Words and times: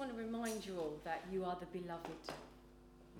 want 0.00 0.10
to 0.10 0.16
remind 0.16 0.64
you 0.64 0.78
all 0.78 0.98
that 1.04 1.22
you 1.30 1.44
are 1.44 1.58
the 1.60 1.78
beloved, 1.78 2.10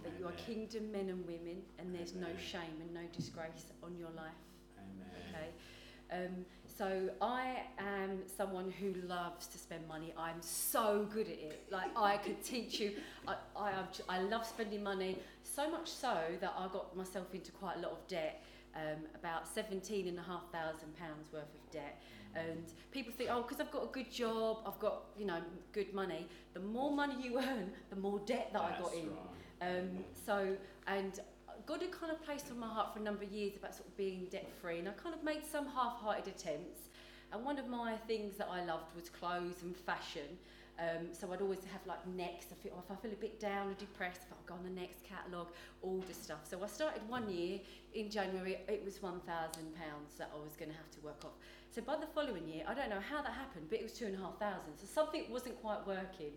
that 0.03 0.13
you 0.19 0.27
are 0.27 0.33
kingdom 0.33 0.91
men 0.91 1.11
and 1.11 1.27
women, 1.27 1.61
and 1.79 1.95
there's 1.95 2.15
no 2.15 2.29
shame 2.43 2.81
and 2.81 2.95
no 2.95 3.03
disgrace 3.15 3.67
on 3.83 3.95
your 3.99 4.09
life. 4.17 4.33
Amen. 4.79 5.11
Okay. 5.29 6.25
Um, 6.25 6.47
so 6.67 7.11
I 7.21 7.65
am 7.79 8.23
someone 8.35 8.73
who 8.81 8.95
loves 9.07 9.47
to 9.49 9.59
spend 9.59 9.87
money. 9.89 10.15
I'm 10.17 10.41
so 10.41 11.07
good 11.13 11.27
at 11.27 11.35
it. 11.35 11.67
Like 11.71 11.91
I 11.95 12.17
could 12.17 12.43
teach 12.43 12.81
you. 12.81 12.93
I, 13.29 13.35
I, 13.55 13.73
I 14.09 14.23
love 14.23 14.47
spending 14.47 14.83
money 14.83 15.19
so 15.43 15.71
much 15.71 15.91
so 15.91 16.17
that 16.41 16.55
I 16.57 16.67
got 16.73 16.97
myself 16.97 17.35
into 17.35 17.53
quite 17.53 17.77
a 17.77 17.81
lot 17.81 17.93
of 17.93 18.09
debt. 18.09 18.43
Um, 18.75 19.05
about 19.15 19.47
seventeen 19.47 20.09
and 20.09 20.19
a 20.19 20.23
half 20.23 20.51
thousand 20.51 20.97
pounds 20.97 21.31
worth 21.31 21.43
of 21.43 21.71
debt. 21.73 22.01
And 22.35 22.65
people 22.93 23.13
think, 23.13 23.31
oh, 23.33 23.43
because 23.43 23.61
I've 23.61 23.73
got 23.73 23.85
a 23.85 23.93
good 23.93 24.11
job, 24.11 24.59
I've 24.67 24.79
got 24.79 25.05
you 25.19 25.27
know 25.27 25.41
good 25.73 25.93
money. 25.93 26.27
The 26.55 26.61
more 26.61 26.93
money 26.93 27.15
you 27.21 27.39
earn, 27.51 27.71
the 27.91 27.97
more 27.97 28.21
debt 28.21 28.51
that 28.53 28.63
I 28.63 28.81
got 28.81 28.95
in. 28.95 29.09
right. 29.11 29.79
Um, 29.79 30.05
so, 30.27 30.57
and 30.87 31.19
God 31.67 31.83
had 31.83 31.91
kind 31.93 32.13
of 32.13 32.23
placed 32.25 32.51
on 32.51 32.59
my 32.59 32.69
heart 32.69 32.93
for 32.93 33.01
a 33.01 33.03
number 33.03 33.25
of 33.25 33.31
years 33.31 33.57
about 33.57 33.75
sort 33.75 33.89
of 33.89 33.97
being 33.97 34.27
debt 34.31 34.49
free, 34.61 34.79
and 34.79 34.89
I 34.89 34.93
kind 34.93 35.15
of 35.15 35.23
made 35.23 35.45
some 35.45 35.67
half 35.67 36.01
hearted 36.01 36.29
attempts. 36.29 36.89
And 37.33 37.45
one 37.45 37.59
of 37.59 37.69
my 37.69 37.97
things 38.09 38.37
that 38.39 38.49
I 38.51 38.65
loved 38.65 38.95
was 38.95 39.09
clothes 39.09 39.63
and 39.63 39.77
fashion. 39.77 40.39
Um, 40.81 41.09
so 41.13 41.31
I'd 41.31 41.43
always 41.43 41.59
have 41.73 41.87
like 41.87 42.07
next. 42.17 42.49
I 42.53 42.55
feel 42.63 42.73
if 42.83 42.91
I 42.91 42.97
feel 42.97 43.13
a 43.13 43.21
bit 43.21 43.39
down 43.39 43.69
or 43.69 43.75
depressed, 43.75 44.23
I'll 44.33 44.39
go 44.47 44.55
on 44.55 44.65
the 44.65 44.81
Next 44.81 45.05
catalogue, 45.05 45.49
order 45.83 46.13
stuff. 46.13 46.41
So 46.49 46.63
I 46.65 46.67
started 46.69 47.03
one 47.07 47.29
year 47.29 47.61
in 47.93 48.11
January. 48.11 48.57
It 48.67 48.83
was 48.83 49.03
one 49.03 49.21
thousand 49.21 49.77
pounds 49.77 50.17
that 50.17 50.31
I 50.35 50.43
was 50.43 50.57
going 50.57 50.71
to 50.71 50.77
have 50.77 50.91
to 50.93 51.01
work 51.01 51.23
off. 51.25 51.37
So 51.71 51.83
by 51.83 51.97
the 51.97 52.07
following 52.07 52.49
year, 52.49 52.65
I 52.67 52.73
don't 52.73 52.89
know 52.89 53.01
how 53.01 53.21
that 53.21 53.33
happened, 53.33 53.67
but 53.69 53.79
it 53.79 53.83
was 53.83 53.93
two 53.93 54.07
and 54.07 54.15
a 54.15 54.19
half 54.19 54.39
thousand. 54.39 54.73
So 54.77 54.87
something 54.87 55.25
wasn't 55.31 55.61
quite 55.61 55.87
working. 55.87 56.33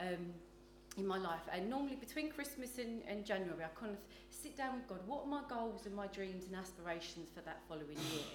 Um, 0.00 0.32
in 0.96 1.06
my 1.06 1.18
life 1.18 1.46
and 1.52 1.70
normally 1.70 1.94
between 1.94 2.32
Christmas 2.32 2.78
and, 2.78 3.00
and 3.06 3.24
January 3.24 3.62
I 3.62 3.68
kind 3.78 3.92
of 3.92 3.98
sit 4.30 4.56
down 4.56 4.74
with 4.74 4.88
God 4.88 4.98
what 5.06 5.22
are 5.22 5.28
my 5.28 5.42
goals 5.48 5.86
and 5.86 5.94
my 5.94 6.08
dreams 6.08 6.46
and 6.46 6.56
aspirations 6.56 7.28
for 7.32 7.42
that 7.42 7.60
following 7.68 7.96
year 8.10 8.26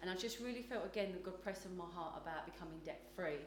and 0.00 0.08
I 0.08 0.14
just 0.14 0.38
really 0.38 0.62
felt 0.62 0.86
again 0.86 1.10
that 1.10 1.24
God 1.24 1.42
pressed 1.42 1.66
on 1.66 1.76
my 1.76 1.90
heart 1.92 2.14
about 2.22 2.46
becoming 2.46 2.78
debt 2.84 3.02
free 3.16 3.42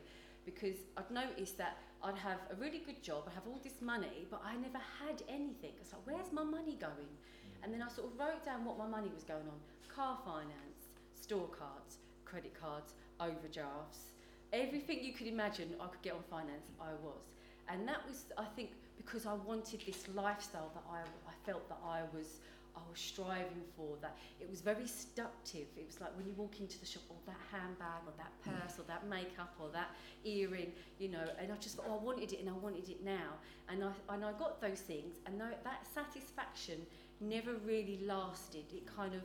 because 0.48 0.78
I'd 0.96 1.12
noticed 1.12 1.58
that 1.58 1.78
I'd 2.02 2.18
have 2.18 2.40
a 2.50 2.56
really 2.56 2.80
good 2.80 3.04
job 3.04 3.24
I'd 3.28 3.36
have 3.36 3.48
all 3.48 3.60
this 3.62 3.82
money 3.82 4.26
but 4.32 4.42
I 4.44 4.56
never 4.56 4.80
had 5.04 5.22
anything. 5.28 5.74
I 5.76 5.82
was 5.84 5.92
like 5.92 6.06
where's 6.08 6.32
my 6.32 6.44
money 6.44 6.76
going? 6.80 7.12
Mm. 7.12 7.64
And 7.64 7.74
then 7.74 7.82
I 7.84 7.90
sort 7.90 8.08
of 8.08 8.18
wrote 8.18 8.44
down 8.46 8.64
what 8.64 8.78
my 8.78 8.88
money 8.88 9.12
was 9.14 9.24
going 9.24 9.48
on. 9.54 9.60
Car 9.94 10.18
finance 10.26 10.82
store 11.14 11.50
cards 11.50 11.98
credit 12.24 12.54
cards 12.60 12.94
overdrafts 13.20 14.12
everything 14.54 15.04
you 15.04 15.14
could 15.14 15.28
imagine 15.28 15.70
I 15.82 15.88
could 15.88 16.02
get 16.02 16.14
on 16.14 16.24
finance 16.30 16.68
I 16.80 16.94
was. 17.04 17.26
And 17.70 17.88
that 17.88 18.08
was 18.08 18.26
I 18.38 18.46
think 18.56 18.72
because 18.96 19.26
I 19.26 19.34
wanted 19.34 19.82
this 19.86 20.08
lifestyle 20.14 20.72
that 20.74 20.84
I, 20.90 21.00
I 21.02 21.34
felt 21.46 21.68
that 21.70 21.80
I 21.86 22.02
was 22.16 22.40
I 22.86 22.90
was 22.90 23.00
striving 23.00 23.64
for 23.76 23.98
that 24.02 24.18
it 24.40 24.50
was 24.50 24.62
very 24.62 24.88
seductive. 24.88 25.68
It 25.76 25.86
was 25.86 26.00
like 26.00 26.16
when 26.16 26.26
you 26.26 26.34
walk 26.34 26.60
into 26.60 26.80
the 26.80 26.86
shop 26.86 27.04
or 27.10 27.18
that 27.26 27.40
handbag 27.52 28.02
or 28.06 28.14
that 28.18 28.34
purse 28.44 28.80
or 28.80 28.84
that 28.84 29.08
makeup 29.08 29.54
or 29.60 29.70
that 29.74 29.90
earring 30.26 30.72
you 31.00 31.10
know 31.10 31.24
and 31.40 31.52
I 31.52 31.56
just 31.58 31.76
thought 31.76 31.86
oh, 31.90 32.00
I 32.00 32.04
wanted 32.04 32.34
it 32.34 32.40
and 32.40 32.50
I 32.50 32.54
wanted 32.54 32.90
it 32.90 33.04
now. 33.04 33.40
And 33.70 33.84
I, 33.84 33.92
and 34.14 34.24
I 34.24 34.32
got 34.34 34.62
those 34.62 34.80
things 34.80 35.16
and 35.26 35.40
that 35.42 35.88
satisfaction 35.94 36.80
never 37.20 37.54
really 37.66 38.00
lasted. 38.06 38.66
It 38.74 38.86
kind 38.96 39.14
of 39.14 39.22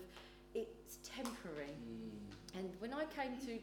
it's 0.54 0.98
temporary. 1.02 1.72
Mm. 1.72 2.58
and 2.58 2.70
when 2.78 2.92
I 2.92 3.04
came 3.04 3.38
to 3.46 3.58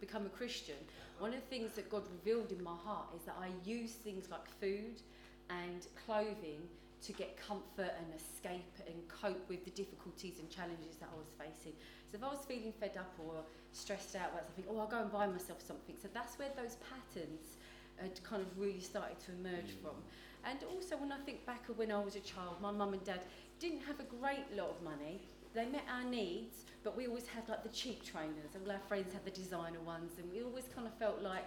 become 0.00 0.26
a 0.26 0.28
Christian, 0.28 0.76
one 1.18 1.34
of 1.34 1.40
the 1.40 1.46
things 1.46 1.72
that 1.72 1.90
God 1.90 2.04
revealed 2.12 2.52
in 2.52 2.62
my 2.62 2.76
heart 2.84 3.08
is 3.16 3.22
that 3.24 3.36
I 3.40 3.48
use 3.68 3.92
things 3.92 4.30
like 4.30 4.46
food 4.60 5.02
and 5.50 5.86
clothing 6.06 6.62
to 7.02 7.12
get 7.12 7.36
comfort 7.36 7.92
and 7.98 8.06
escape 8.14 8.74
and 8.86 8.96
cope 9.08 9.48
with 9.48 9.64
the 9.64 9.70
difficulties 9.70 10.38
and 10.40 10.50
challenges 10.50 10.96
that 11.00 11.08
I 11.14 11.18
was 11.18 11.28
facing. 11.38 11.72
So 12.10 12.18
if 12.18 12.24
I 12.24 12.28
was 12.28 12.44
feeling 12.46 12.72
fed 12.72 12.96
up 12.98 13.14
or 13.18 13.44
stressed 13.72 14.16
out 14.16 14.30
about 14.32 14.46
something, 14.46 14.64
oh, 14.68 14.78
I'll 14.80 14.88
go 14.88 15.00
and 15.00 15.10
buy 15.12 15.26
myself 15.26 15.60
something. 15.62 15.96
So 16.00 16.08
that's 16.12 16.38
where 16.38 16.48
those 16.56 16.76
patterns 16.90 17.56
had 17.96 18.22
kind 18.24 18.42
of 18.42 18.48
really 18.58 18.80
started 18.80 19.18
to 19.26 19.32
emerge 19.32 19.72
Mm. 19.76 19.82
from. 19.82 19.96
And 20.44 20.62
also 20.64 20.96
when 20.96 21.12
I 21.12 21.18
think 21.18 21.44
back 21.44 21.68
of 21.68 21.78
when 21.78 21.90
I 21.92 22.00
was 22.00 22.16
a 22.16 22.20
child, 22.20 22.60
my 22.60 22.70
mum 22.70 22.92
and 22.94 23.04
dad 23.04 23.20
didn't 23.58 23.82
have 23.82 24.00
a 24.00 24.04
great 24.04 24.46
lot 24.56 24.70
of 24.70 24.82
money. 24.82 25.20
They 25.52 25.66
met 25.66 25.84
our 25.90 26.04
needs, 26.04 26.64
but 26.84 26.96
we 26.96 27.06
always 27.06 27.26
had 27.26 27.48
like 27.48 27.62
the 27.62 27.70
cheap 27.70 28.04
trainers. 28.04 28.54
All 28.54 28.70
our 28.70 28.78
friends 28.80 29.12
had 29.12 29.24
the 29.24 29.30
designer 29.30 29.80
ones, 29.80 30.12
and 30.18 30.30
we 30.32 30.42
always 30.42 30.64
kind 30.74 30.86
of 30.86 30.94
felt 30.94 31.22
like 31.22 31.46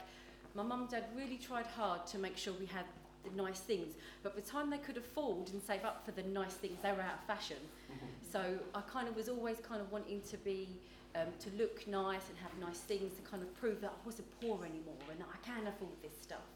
my 0.54 0.64
mum 0.64 0.82
and 0.82 0.90
dad 0.90 1.06
really 1.16 1.38
tried 1.38 1.68
hard 1.68 2.06
to 2.08 2.18
make 2.18 2.38
sure 2.38 2.54
we 2.60 2.66
had 2.66 2.86
the 3.24 3.42
nice 3.42 3.60
things. 3.60 3.96
But 4.24 4.36
by 4.36 4.42
the 4.42 4.48
time 4.48 4.70
they 4.70 4.78
could 4.78 4.98
afford 4.98 5.50
and 5.50 5.62
save 5.62 5.84
up 5.86 6.06
for 6.06 6.12
the 6.12 6.24
nice 6.24 6.54
things, 6.54 6.78
they 6.82 6.92
were 6.92 7.02
out 7.02 7.20
of 7.20 7.26
fashion. 7.26 7.58
So 8.32 8.42
I 8.74 8.80
kind 8.90 9.10
of 9.10 9.18
was 9.18 9.28
always 9.28 9.58
kind 9.60 9.82
of 9.82 9.92
wanting 9.92 10.22
to 10.30 10.38
be, 10.38 10.70
um, 11.16 11.28
to 11.42 11.50
look 11.58 11.86
nice 11.86 12.30
and 12.30 12.38
have 12.38 12.58
nice 12.66 12.80
things 12.80 13.14
to 13.18 13.22
kind 13.30 13.44
of 13.44 13.54
prove 13.60 13.82
that 13.82 13.90
I 13.90 14.06
wasn't 14.06 14.28
poor 14.40 14.64
anymore 14.64 14.96
and 15.12 15.20
that 15.20 15.28
I 15.34 15.46
can 15.46 15.68
afford 15.68 15.92
this 16.02 16.14
stuff. 16.22 16.48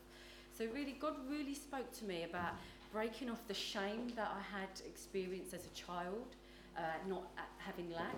So 0.57 0.65
really, 0.73 0.93
God 0.93 1.15
really 1.29 1.53
spoke 1.53 1.91
to 1.99 2.05
me 2.05 2.23
about 2.23 2.53
breaking 2.93 3.29
off 3.29 3.45
the 3.49 3.53
shame 3.53 4.13
that 4.15 4.31
I 4.33 4.57
had 4.57 4.69
experienced 4.85 5.53
as 5.53 5.65
a 5.65 5.69
child, 5.75 6.27
uh, 6.77 6.81
not 7.09 7.23
uh, 7.37 7.41
having 7.57 7.91
lack. 7.91 8.15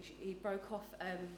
He 0.00 0.32
broke 0.32 0.72
off 0.72 0.86
um, 1.02 1.28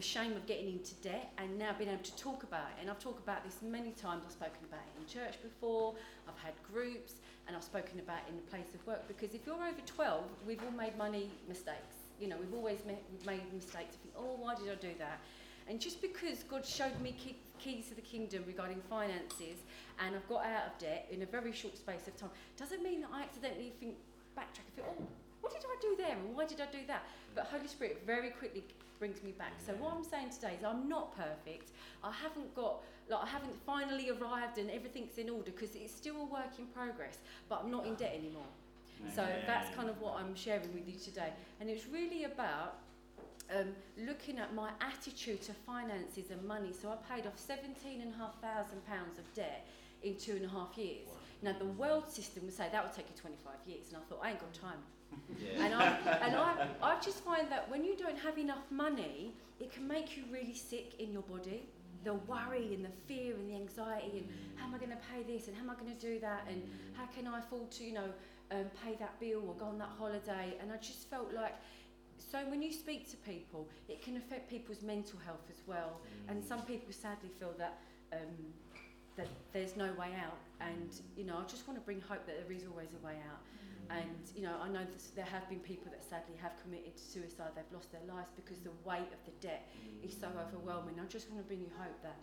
the 0.00 0.06
shame 0.06 0.32
of 0.32 0.46
getting 0.46 0.72
into 0.72 0.94
debt 1.02 1.30
and 1.36 1.58
now 1.58 1.74
being 1.76 1.90
able 1.90 2.02
to 2.02 2.16
talk 2.16 2.42
about 2.42 2.72
it. 2.72 2.80
And 2.80 2.88
I've 2.88 2.98
talked 2.98 3.22
about 3.22 3.44
this 3.44 3.58
many 3.60 3.90
times. 3.90 4.22
I've 4.24 4.32
spoken 4.32 4.64
about 4.64 4.80
it 4.80 4.98
in 4.98 5.06
church 5.06 5.36
before, 5.42 5.94
I've 6.26 6.38
had 6.42 6.54
groups, 6.72 7.20
and 7.46 7.54
I've 7.54 7.62
spoken 7.62 8.00
about 8.00 8.24
it 8.24 8.30
in 8.30 8.36
the 8.36 8.48
place 8.48 8.72
of 8.74 8.80
work. 8.86 9.06
Because 9.08 9.34
if 9.34 9.44
you're 9.44 9.56
over 9.56 9.82
12, 9.84 10.24
we've 10.46 10.62
all 10.64 10.72
made 10.72 10.96
money 10.96 11.28
mistakes. 11.46 12.00
You 12.18 12.28
know, 12.28 12.36
we've 12.40 12.54
always 12.54 12.78
made 12.86 13.42
mistakes. 13.52 13.96
Think, 14.00 14.14
oh, 14.16 14.36
why 14.40 14.54
did 14.54 14.70
I 14.72 14.76
do 14.76 14.96
that? 14.98 15.20
And 15.68 15.78
just 15.78 16.00
because 16.00 16.44
God 16.44 16.64
showed 16.64 16.98
me 17.02 17.12
key, 17.12 17.36
keys 17.58 17.88
to 17.90 17.94
the 17.94 18.00
kingdom 18.00 18.44
regarding 18.46 18.80
finances 18.88 19.60
and 20.00 20.16
I've 20.16 20.28
got 20.30 20.46
out 20.46 20.72
of 20.72 20.78
debt 20.78 21.08
in 21.12 21.20
a 21.22 21.26
very 21.26 21.52
short 21.52 21.76
space 21.76 22.08
of 22.08 22.16
time, 22.16 22.30
doesn't 22.56 22.82
mean 22.82 23.02
that 23.02 23.10
I 23.12 23.22
accidentally 23.22 23.74
think, 23.78 23.96
backtrack 24.36 24.64
and 24.64 24.74
think, 24.76 24.86
oh, 24.88 25.04
what 25.40 25.52
did 25.52 25.64
I 25.64 25.76
do 25.80 25.96
there 25.96 26.16
and 26.16 26.34
why 26.34 26.46
did 26.46 26.60
I 26.60 26.66
do 26.66 26.78
that? 26.86 27.04
But 27.34 27.44
Holy 27.46 27.66
Spirit 27.68 28.02
very 28.06 28.30
quickly 28.30 28.64
brings 28.98 29.22
me 29.22 29.32
back. 29.32 29.52
So 29.64 29.72
what 29.74 29.94
I'm 29.94 30.04
saying 30.04 30.30
today 30.30 30.56
is 30.58 30.64
I'm 30.64 30.88
not 30.88 31.16
perfect. 31.16 31.70
I 32.04 32.12
haven't 32.12 32.54
got, 32.54 32.82
like, 33.08 33.22
I 33.24 33.26
haven't 33.26 33.56
finally 33.64 34.10
arrived 34.10 34.58
and 34.58 34.70
everything's 34.70 35.16
in 35.18 35.30
order 35.30 35.50
because 35.50 35.74
it's 35.74 35.94
still 35.94 36.16
a 36.16 36.24
work 36.24 36.58
in 36.58 36.66
progress, 36.66 37.18
but 37.48 37.62
I'm 37.64 37.70
not 37.70 37.86
in 37.86 37.94
debt 37.94 38.14
anymore. 38.14 38.50
So 39.14 39.26
that's 39.46 39.74
kind 39.74 39.88
of 39.88 39.98
what 40.00 40.16
I'm 40.20 40.34
sharing 40.34 40.72
with 40.74 40.86
you 40.86 40.98
today. 41.02 41.32
And 41.58 41.70
it's 41.70 41.86
really 41.86 42.24
about 42.24 42.76
um, 43.56 43.68
looking 43.98 44.38
at 44.38 44.54
my 44.54 44.70
attitude 44.80 45.40
to 45.42 45.54
finances 45.54 46.30
and 46.30 46.46
money. 46.46 46.72
So 46.72 46.90
I 46.90 47.14
paid 47.14 47.26
off 47.26 47.38
seventeen 47.38 48.02
and 48.02 48.12
a 48.14 48.16
half 48.18 48.38
thousand 48.40 48.84
pounds 48.86 49.18
of 49.18 49.24
debt 49.34 49.66
in 50.02 50.16
two 50.16 50.32
and 50.32 50.44
a 50.44 50.48
half 50.48 50.76
years. 50.76 51.08
Now 51.42 51.54
the 51.58 51.64
world 51.64 52.10
system 52.10 52.44
would 52.44 52.54
say 52.54 52.68
that 52.70 52.84
would 52.84 52.92
take 52.94 53.06
you 53.08 53.16
25 53.18 53.52
years, 53.66 53.86
and 53.88 53.96
I 53.96 54.00
thought 54.08 54.20
I 54.22 54.30
ain't 54.30 54.40
got 54.40 54.52
time. 54.52 54.78
Yeah. 55.38 55.64
And 55.64 55.74
I 55.74 55.86
and 56.22 56.36
I, 56.36 56.66
I 56.82 57.00
just 57.00 57.24
find 57.24 57.50
that 57.50 57.70
when 57.70 57.84
you 57.84 57.96
don't 57.96 58.18
have 58.18 58.38
enough 58.38 58.64
money, 58.70 59.32
it 59.58 59.72
can 59.72 59.86
make 59.86 60.16
you 60.16 60.24
really 60.32 60.54
sick 60.54 60.94
in 60.98 61.12
your 61.12 61.22
body. 61.22 61.62
The 62.02 62.14
worry 62.14 62.74
and 62.74 62.84
the 62.84 62.94
fear 63.06 63.34
and 63.34 63.50
the 63.50 63.56
anxiety 63.56 64.18
and 64.18 64.28
how 64.56 64.66
am 64.66 64.74
I 64.74 64.78
going 64.78 64.90
to 64.90 65.04
pay 65.12 65.22
this 65.22 65.48
and 65.48 65.56
how 65.56 65.64
am 65.64 65.70
I 65.70 65.74
going 65.74 65.94
to 65.94 66.00
do 66.00 66.18
that 66.20 66.46
and 66.48 66.62
how 66.94 67.04
can 67.06 67.26
I 67.26 67.40
afford 67.40 67.70
to 67.72 67.84
you 67.84 67.92
know 67.92 68.08
um, 68.50 68.64
pay 68.82 68.94
that 68.96 69.20
bill 69.20 69.42
or 69.46 69.54
go 69.54 69.66
on 69.66 69.78
that 69.78 69.90
holiday? 69.98 70.56
And 70.60 70.72
I 70.72 70.76
just 70.78 71.10
felt 71.10 71.32
like 71.34 71.54
so 72.18 72.38
when 72.48 72.62
you 72.62 72.72
speak 72.72 73.10
to 73.10 73.16
people 73.18 73.68
it 73.88 74.02
can 74.02 74.16
affect 74.16 74.48
people's 74.48 74.82
mental 74.82 75.18
health 75.26 75.44
as 75.50 75.60
well. 75.66 76.00
And 76.28 76.42
some 76.42 76.62
people 76.62 76.92
sadly 76.92 77.30
feel 77.38 77.54
that 77.58 77.78
um, 78.12 78.34
that 79.16 79.28
there's 79.52 79.76
no 79.76 79.92
way 79.98 80.14
out. 80.24 80.38
And 80.60 80.90
you 81.18 81.24
know 81.24 81.36
I 81.36 81.44
just 81.46 81.68
want 81.68 81.78
to 81.78 81.84
bring 81.84 82.00
hope 82.00 82.24
that 82.26 82.36
there 82.40 82.56
is 82.56 82.64
always 82.66 82.88
a 83.02 83.06
way 83.06 83.16
out 83.30 83.40
and 83.90 84.22
you 84.36 84.42
know 84.42 84.54
I 84.62 84.68
know 84.68 84.84
that 84.84 85.02
there 85.16 85.24
have 85.24 85.48
been 85.48 85.60
people 85.60 85.90
that 85.90 86.02
sadly 86.04 86.36
have 86.40 86.52
committed 86.62 86.98
suicide. 86.98 87.50
They've 87.54 87.72
lost 87.72 87.90
their 87.92 88.06
lives 88.06 88.30
because 88.36 88.58
the 88.60 88.74
weight 88.84 89.10
of 89.10 89.20
the 89.26 89.34
debt 89.40 89.68
is 90.02 90.14
so 90.14 90.28
overwhelming. 90.28 91.00
I 91.00 91.06
just 91.06 91.30
want 91.30 91.42
to 91.42 91.46
bring 91.46 91.60
you 91.60 91.70
hope 91.78 92.00
that 92.02 92.16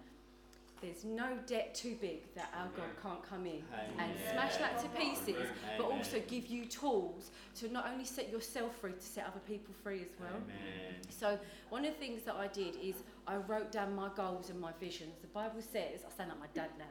there's 0.82 1.04
no 1.04 1.38
debt 1.48 1.74
too 1.74 1.98
big 2.00 2.34
that 2.36 2.54
our 2.56 2.68
God 2.76 2.90
can't 3.02 3.24
come 3.28 3.46
in 3.46 3.64
and 3.98 4.12
smash 4.32 4.58
that 4.58 4.78
to 4.80 4.88
pieces 4.90 5.48
but 5.78 5.86
also 5.86 6.22
give 6.28 6.48
you 6.48 6.66
tools 6.66 7.32
to 7.56 7.72
not 7.72 7.88
only 7.92 8.06
set 8.06 8.30
yourself 8.32 8.76
free 8.80 8.92
to 8.92 9.02
set 9.02 9.26
other 9.26 9.40
people 9.48 9.74
free 9.84 10.02
as 10.02 10.20
well. 10.20 10.30
Amen. 10.36 10.96
so 11.10 11.40
one 11.70 11.84
of 11.84 11.94
the 11.94 12.00
things 12.00 12.22
that 12.24 12.36
I 12.36 12.48
did 12.48 12.76
is 12.82 12.96
I 13.26 13.38
wrote 13.38 13.72
down 13.72 13.96
my 13.96 14.10
goals 14.16 14.50
and 14.50 14.60
my 14.60 14.72
visions. 14.80 15.16
The 15.22 15.28
Bible 15.28 15.62
says, 15.62 16.02
I 16.06 16.16
sound 16.16 16.30
like 16.30 16.40
my 16.40 16.48
dad 16.54 16.70
now. 16.78 16.86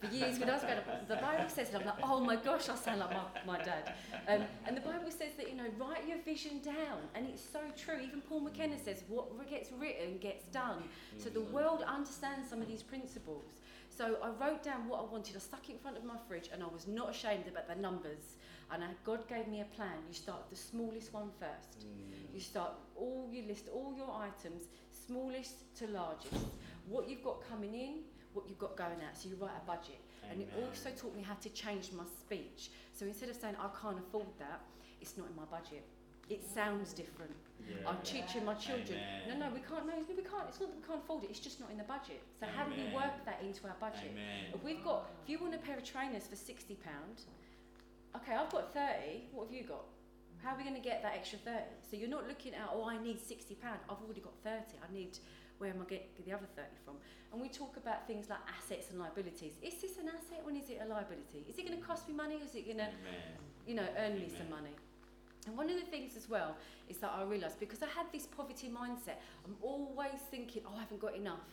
For 0.00 0.14
years 0.14 0.38
when 0.38 0.50
I 0.50 0.54
was 0.54 0.62
growing 0.62 0.78
up, 0.78 1.08
the 1.08 1.16
Bible 1.16 1.48
says, 1.48 1.68
and 1.68 1.78
I'm 1.78 1.86
like, 1.86 1.98
oh 2.02 2.20
my 2.20 2.36
gosh, 2.36 2.68
I 2.68 2.74
sound 2.74 3.00
like 3.00 3.10
my, 3.10 3.56
my 3.58 3.64
dad. 3.64 3.94
Um, 4.28 4.42
and 4.66 4.76
the 4.76 4.82
Bible 4.82 5.10
says 5.10 5.32
that, 5.38 5.48
you 5.48 5.56
know, 5.56 5.64
write 5.78 6.06
your 6.06 6.18
vision 6.18 6.60
down. 6.62 7.00
And 7.14 7.26
it's 7.26 7.42
so 7.42 7.60
true. 7.76 7.98
Even 8.04 8.20
Paul 8.20 8.40
McKenna 8.40 8.78
says, 8.78 9.04
what 9.08 9.26
gets 9.48 9.72
written 9.72 10.18
gets 10.18 10.44
done. 10.46 10.82
So 11.16 11.30
the 11.30 11.40
world 11.40 11.82
understands 11.86 12.48
some 12.50 12.60
of 12.60 12.68
these 12.68 12.82
principles. 12.82 13.44
So 13.88 14.18
I 14.22 14.28
wrote 14.28 14.62
down 14.62 14.86
what 14.88 15.00
I 15.00 15.04
wanted. 15.04 15.36
I 15.36 15.38
stuck 15.38 15.68
it 15.68 15.72
in 15.72 15.78
front 15.78 15.96
of 15.96 16.04
my 16.04 16.16
fridge, 16.28 16.50
and 16.52 16.62
I 16.62 16.66
was 16.66 16.86
not 16.86 17.10
ashamed 17.10 17.46
about 17.48 17.66
the 17.66 17.80
numbers. 17.80 18.36
And 18.70 18.84
I, 18.84 18.88
God 19.04 19.26
gave 19.28 19.48
me 19.48 19.62
a 19.62 19.76
plan. 19.76 19.96
You 20.08 20.14
start 20.14 20.50
the 20.50 20.56
smallest 20.56 21.14
one 21.14 21.30
first. 21.40 21.86
Mm. 21.86 22.34
You 22.34 22.40
start 22.40 22.72
all 22.96 23.28
you 23.32 23.44
list 23.46 23.68
all 23.72 23.94
your 23.96 24.10
items, 24.10 24.64
smallest 25.06 25.74
to 25.76 25.86
largest. 25.86 26.34
What 26.88 27.08
you've 27.08 27.24
got 27.24 27.48
coming 27.48 27.74
in, 27.74 27.94
what 28.36 28.44
you've 28.48 28.58
got 28.66 28.76
going 28.76 29.00
out. 29.06 29.16
So 29.16 29.28
you 29.30 29.36
write 29.40 29.56
a 29.56 29.66
budget. 29.66 30.00
And 30.30 30.40
it 30.42 30.50
also 30.60 30.90
taught 30.90 31.14
me 31.16 31.22
how 31.22 31.34
to 31.34 31.48
change 31.50 31.90
my 31.92 32.04
speech. 32.20 32.70
So 32.92 33.06
instead 33.06 33.28
of 33.30 33.36
saying 33.36 33.56
I 33.58 33.70
can't 33.80 33.98
afford 33.98 34.26
that, 34.38 34.60
it's 35.00 35.16
not 35.16 35.28
in 35.30 35.36
my 35.36 35.48
budget. 35.56 35.84
It 36.28 36.42
sounds 36.42 36.92
different. 36.92 37.30
Yeah. 37.62 37.88
I'm 37.88 37.98
teaching 38.02 38.44
my 38.44 38.54
children. 38.54 38.98
Amen. 38.98 39.38
No, 39.38 39.46
no, 39.46 39.54
we 39.54 39.60
can't. 39.60 39.86
No, 39.86 39.94
we 39.94 40.22
can't. 40.26 40.46
It's 40.50 40.58
not 40.58 40.70
that 40.70 40.78
we 40.82 40.86
can't 40.86 40.98
afford 40.98 41.22
it. 41.22 41.30
It's 41.30 41.38
just 41.38 41.60
not 41.60 41.70
in 41.70 41.78
the 41.78 41.86
budget. 41.86 42.20
So 42.40 42.46
how 42.50 42.64
do 42.64 42.72
we 42.74 42.92
work 42.92 43.14
that 43.24 43.38
into 43.46 43.62
our 43.68 43.78
budget? 43.78 44.10
Amen. 44.10 44.50
If 44.52 44.62
we've 44.64 44.82
got, 44.82 45.08
if 45.22 45.30
you 45.30 45.38
want 45.38 45.54
a 45.54 45.58
pair 45.58 45.76
of 45.78 45.84
trainers 45.84 46.26
for 46.26 46.34
sixty 46.34 46.74
pound, 46.74 47.22
okay, 48.16 48.34
I've 48.34 48.50
got 48.50 48.74
thirty. 48.74 49.30
What 49.30 49.46
have 49.46 49.54
you 49.54 49.62
got? 49.62 49.84
How 50.42 50.54
are 50.54 50.58
we 50.58 50.64
going 50.64 50.74
to 50.74 50.82
get 50.82 51.00
that 51.06 51.14
extra 51.14 51.38
thirty? 51.38 51.78
So 51.88 51.96
you're 51.96 52.10
not 52.10 52.26
looking 52.26 52.54
at, 52.54 52.68
oh, 52.74 52.90
I 52.90 52.98
need 52.98 53.20
sixty 53.20 53.54
pound. 53.54 53.78
I've 53.88 54.02
already 54.02 54.20
got 54.20 54.34
thirty. 54.42 54.82
I 54.82 54.92
need. 54.92 55.18
Where 55.58 55.70
am 55.70 55.80
I 55.80 55.84
getting 55.84 56.08
the 56.24 56.32
other 56.32 56.48
thirty 56.54 56.76
from? 56.84 56.96
And 57.32 57.40
we 57.40 57.48
talk 57.48 57.76
about 57.76 58.06
things 58.06 58.28
like 58.28 58.40
assets 58.46 58.90
and 58.90 58.98
liabilities. 58.98 59.54
Is 59.62 59.74
this 59.80 59.96
an 59.98 60.08
asset 60.08 60.44
or 60.44 60.52
is 60.52 60.68
it 60.68 60.80
a 60.84 60.88
liability? 60.88 61.44
Is 61.48 61.58
it 61.58 61.66
going 61.66 61.78
to 61.78 61.84
cost 61.84 62.08
me 62.08 62.14
money 62.14 62.36
or 62.36 62.44
is 62.44 62.54
it 62.54 62.66
going 62.66 62.78
to 62.78 62.88
you 63.66 63.74
know, 63.74 63.86
earn 63.98 64.14
me 64.14 64.30
some 64.30 64.48
money. 64.48 64.70
And 65.46 65.56
one 65.56 65.68
of 65.68 65.76
the 65.76 65.86
things 65.86 66.16
as 66.16 66.28
well 66.28 66.56
is 66.88 66.98
that 66.98 67.12
I 67.14 67.22
realised 67.22 67.60
because 67.60 67.82
I 67.82 67.86
had 67.86 68.06
this 68.12 68.26
poverty 68.26 68.68
mindset, 68.68 69.18
I'm 69.44 69.56
always 69.62 70.20
thinking, 70.30 70.62
oh, 70.66 70.76
I 70.76 70.80
haven't 70.80 71.00
got 71.00 71.16
enough. 71.16 71.46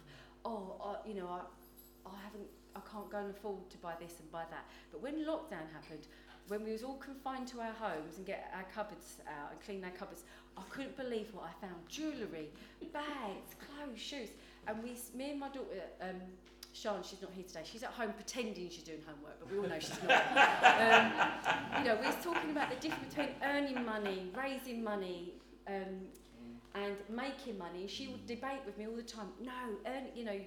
Oh, 0.46 0.76
I, 0.84 1.08
you 1.08 1.16
know, 1.16 1.28
I, 1.28 1.42
I 2.10 2.18
haven't, 2.24 2.48
I 2.76 2.82
can't 2.92 3.10
go 3.10 3.18
and 3.18 3.30
afford 3.32 3.70
to 3.70 3.78
buy 3.78 3.94
this 4.00 4.20
and 4.20 4.32
buy 4.32 4.44
that. 4.50 4.66
But 4.92 5.02
when 5.02 5.26
lockdown 5.26 5.70
happened, 5.74 6.08
when 6.48 6.63
we 6.63 6.72
was 6.72 6.84
all 6.84 6.95
confined 6.95 7.48
to 7.50 7.62
our 7.62 7.74
homes 7.74 8.18
and 8.18 8.25
get 8.25 8.51
our 8.56 8.66
cupboards 8.74 9.22
out 9.28 9.51
and 9.51 9.62
clean 9.62 9.84
our 9.84 9.92
cupboards, 9.92 10.24
I 10.57 10.62
couldn't 10.69 10.98
believe 10.98 11.28
what 11.34 11.45
I 11.45 11.66
found: 11.66 11.88
jewellery, 11.88 12.50
bags, 12.92 13.56
clothes, 13.60 14.00
shoes. 14.00 14.30
And 14.68 14.81
we, 14.84 14.95
me 15.18 15.31
and 15.31 15.40
my 15.40 15.50
daughter, 15.50 15.84
um, 16.01 16.22
Sean, 16.74 17.04
she's 17.04 17.22
not 17.22 17.31
here 17.34 17.44
today. 17.45 17.62
She's 17.63 17.84
at 17.84 17.92
home 17.92 18.13
pretending 18.13 18.69
she's 18.69 18.84
doing 18.84 19.01
homework, 19.06 19.40
but 19.40 19.51
we 19.51 19.60
all 19.60 19.68
know 19.68 19.80
she's 19.80 20.01
not. 20.04 20.12
um, 21.75 21.84
you 21.84 21.90
know, 21.90 21.98
we're 22.01 22.22
talking 22.24 22.51
about 22.51 22.69
the 22.69 22.75
difference 22.78 23.13
between 23.13 23.36
earning 23.44 23.86
money, 23.86 24.31
raising 24.36 24.84
money, 24.84 25.34
um, 25.68 26.07
and 26.75 26.96
making 27.10 27.57
money. 27.57 27.88
She 27.88 28.07
would 28.07 28.25
debate 28.25 28.62
with 28.66 28.78
me 28.78 28.88
all 28.88 28.96
the 28.96 29.04
time. 29.04 29.28
No, 29.42 29.51
earn, 29.86 30.06
you 30.16 30.25
know, 30.25 30.39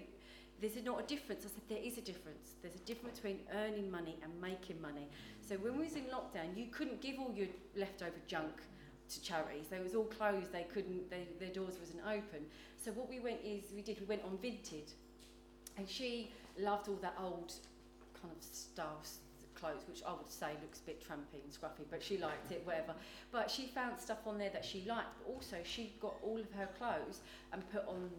there's 0.61 0.77
not 0.85 1.01
a 1.01 1.07
difference. 1.07 1.45
I 1.45 1.49
said 1.49 1.63
there 1.69 1.83
is 1.83 1.99
a 1.99 2.01
difference. 2.01 2.55
There's 2.63 2.75
a 2.75 2.87
difference 2.87 3.19
between 3.19 3.41
earning 3.53 3.91
money 3.91 4.17
and 4.23 4.33
making 4.41 4.81
money. 4.81 5.09
So 5.47 5.57
when 5.57 5.77
we 5.77 5.85
was 5.85 5.97
in 5.97 6.05
lockdown, 6.05 6.57
you 6.57 6.67
couldn't 6.67 7.01
give 7.01 7.19
all 7.19 7.33
your 7.35 7.49
leftover 7.77 8.17
junk 8.27 8.63
to 9.11 9.23
charities. 9.23 9.67
They 9.69 9.81
was 9.81 9.95
all 9.95 10.05
closed. 10.05 10.53
They 10.53 10.67
couldn't. 10.73 11.11
They, 11.11 11.29
their 11.39 11.51
doors 11.51 11.75
wasn't 11.79 12.01
open. 12.07 12.47
So 12.83 12.93
what 12.93 13.09
we 13.09 13.21
went 13.21 13.39
is 13.45 13.65
we 13.75 13.83
did. 13.83 14.01
We 14.01 14.07
went 14.07 14.23
on 14.25 14.39
Vinted, 14.39 14.91
and 15.77 15.89
she 15.89 16.31
loved 16.59 16.89
all 16.89 16.99
that 17.03 17.17
old 17.21 17.53
kind 18.21 18.35
of 18.35 18.43
stuff, 18.43 19.09
clothes, 19.55 19.85
which 19.89 20.03
I 20.07 20.13
would 20.13 20.31
say 20.31 20.49
looks 20.63 20.81
a 20.81 20.83
bit 20.83 21.03
trampy 21.03 21.43
and 21.43 21.53
scruffy, 21.53 21.85
but 21.91 22.03
she 22.03 22.19
liked 22.19 22.51
it, 22.51 22.63
whatever. 22.65 22.95
But 23.31 23.51
she 23.51 23.67
found 23.67 24.01
stuff 24.01 24.19
on 24.27 24.39
there 24.39 24.51
that 24.51 24.65
she 24.65 24.85
liked, 24.87 25.09
but 25.19 25.33
also 25.33 25.57
she 25.65 25.93
got 26.01 26.15
all 26.23 26.39
of 26.39 26.51
her 26.53 26.69
clothes 26.79 27.21
and 27.53 27.69
put 27.71 27.87
on 27.87 28.11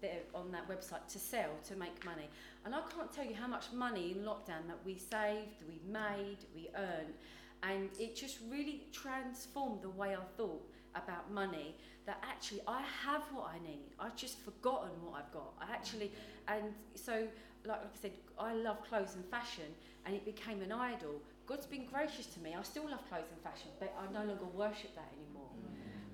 there 0.00 0.20
on 0.34 0.50
that 0.52 0.68
website 0.68 1.06
to 1.08 1.18
sell 1.18 1.50
to 1.68 1.76
make 1.76 2.04
money. 2.04 2.28
And 2.64 2.74
I 2.74 2.80
can't 2.94 3.12
tell 3.12 3.24
you 3.24 3.34
how 3.34 3.46
much 3.46 3.66
money 3.72 4.12
in 4.12 4.18
lockdown 4.18 4.66
that 4.68 4.78
we 4.84 4.96
saved, 4.96 5.62
we 5.68 5.80
made, 5.90 6.38
we 6.54 6.68
earned, 6.76 7.14
and 7.62 7.88
it 7.98 8.16
just 8.16 8.38
really 8.50 8.84
transformed 8.92 9.82
the 9.82 9.90
way 9.90 10.14
I 10.14 10.24
thought 10.36 10.62
about 10.94 11.30
money. 11.32 11.74
That 12.06 12.22
actually 12.22 12.60
I 12.68 12.82
have 13.04 13.22
what 13.32 13.50
I 13.52 13.58
need. 13.66 13.90
I've 13.98 14.14
just 14.14 14.38
forgotten 14.40 14.90
what 15.04 15.20
I've 15.20 15.32
got. 15.32 15.54
I 15.60 15.72
actually, 15.72 16.12
and 16.46 16.72
so 16.94 17.26
like 17.66 17.80
I 17.80 18.00
said, 18.00 18.12
I 18.38 18.54
love 18.54 18.84
clothes 18.84 19.14
and 19.16 19.24
fashion, 19.26 19.64
and 20.04 20.14
it 20.14 20.24
became 20.24 20.62
an 20.62 20.72
idol. 20.72 21.20
God's 21.46 21.66
been 21.66 21.86
gracious 21.86 22.26
to 22.26 22.40
me. 22.40 22.54
I 22.58 22.62
still 22.62 22.88
love 22.88 23.06
clothes 23.08 23.30
and 23.32 23.40
fashion, 23.42 23.70
but 23.78 23.94
I 23.98 24.12
no 24.12 24.24
longer 24.24 24.46
worship 24.54 24.94
that 24.94 25.08
anymore. 25.18 25.50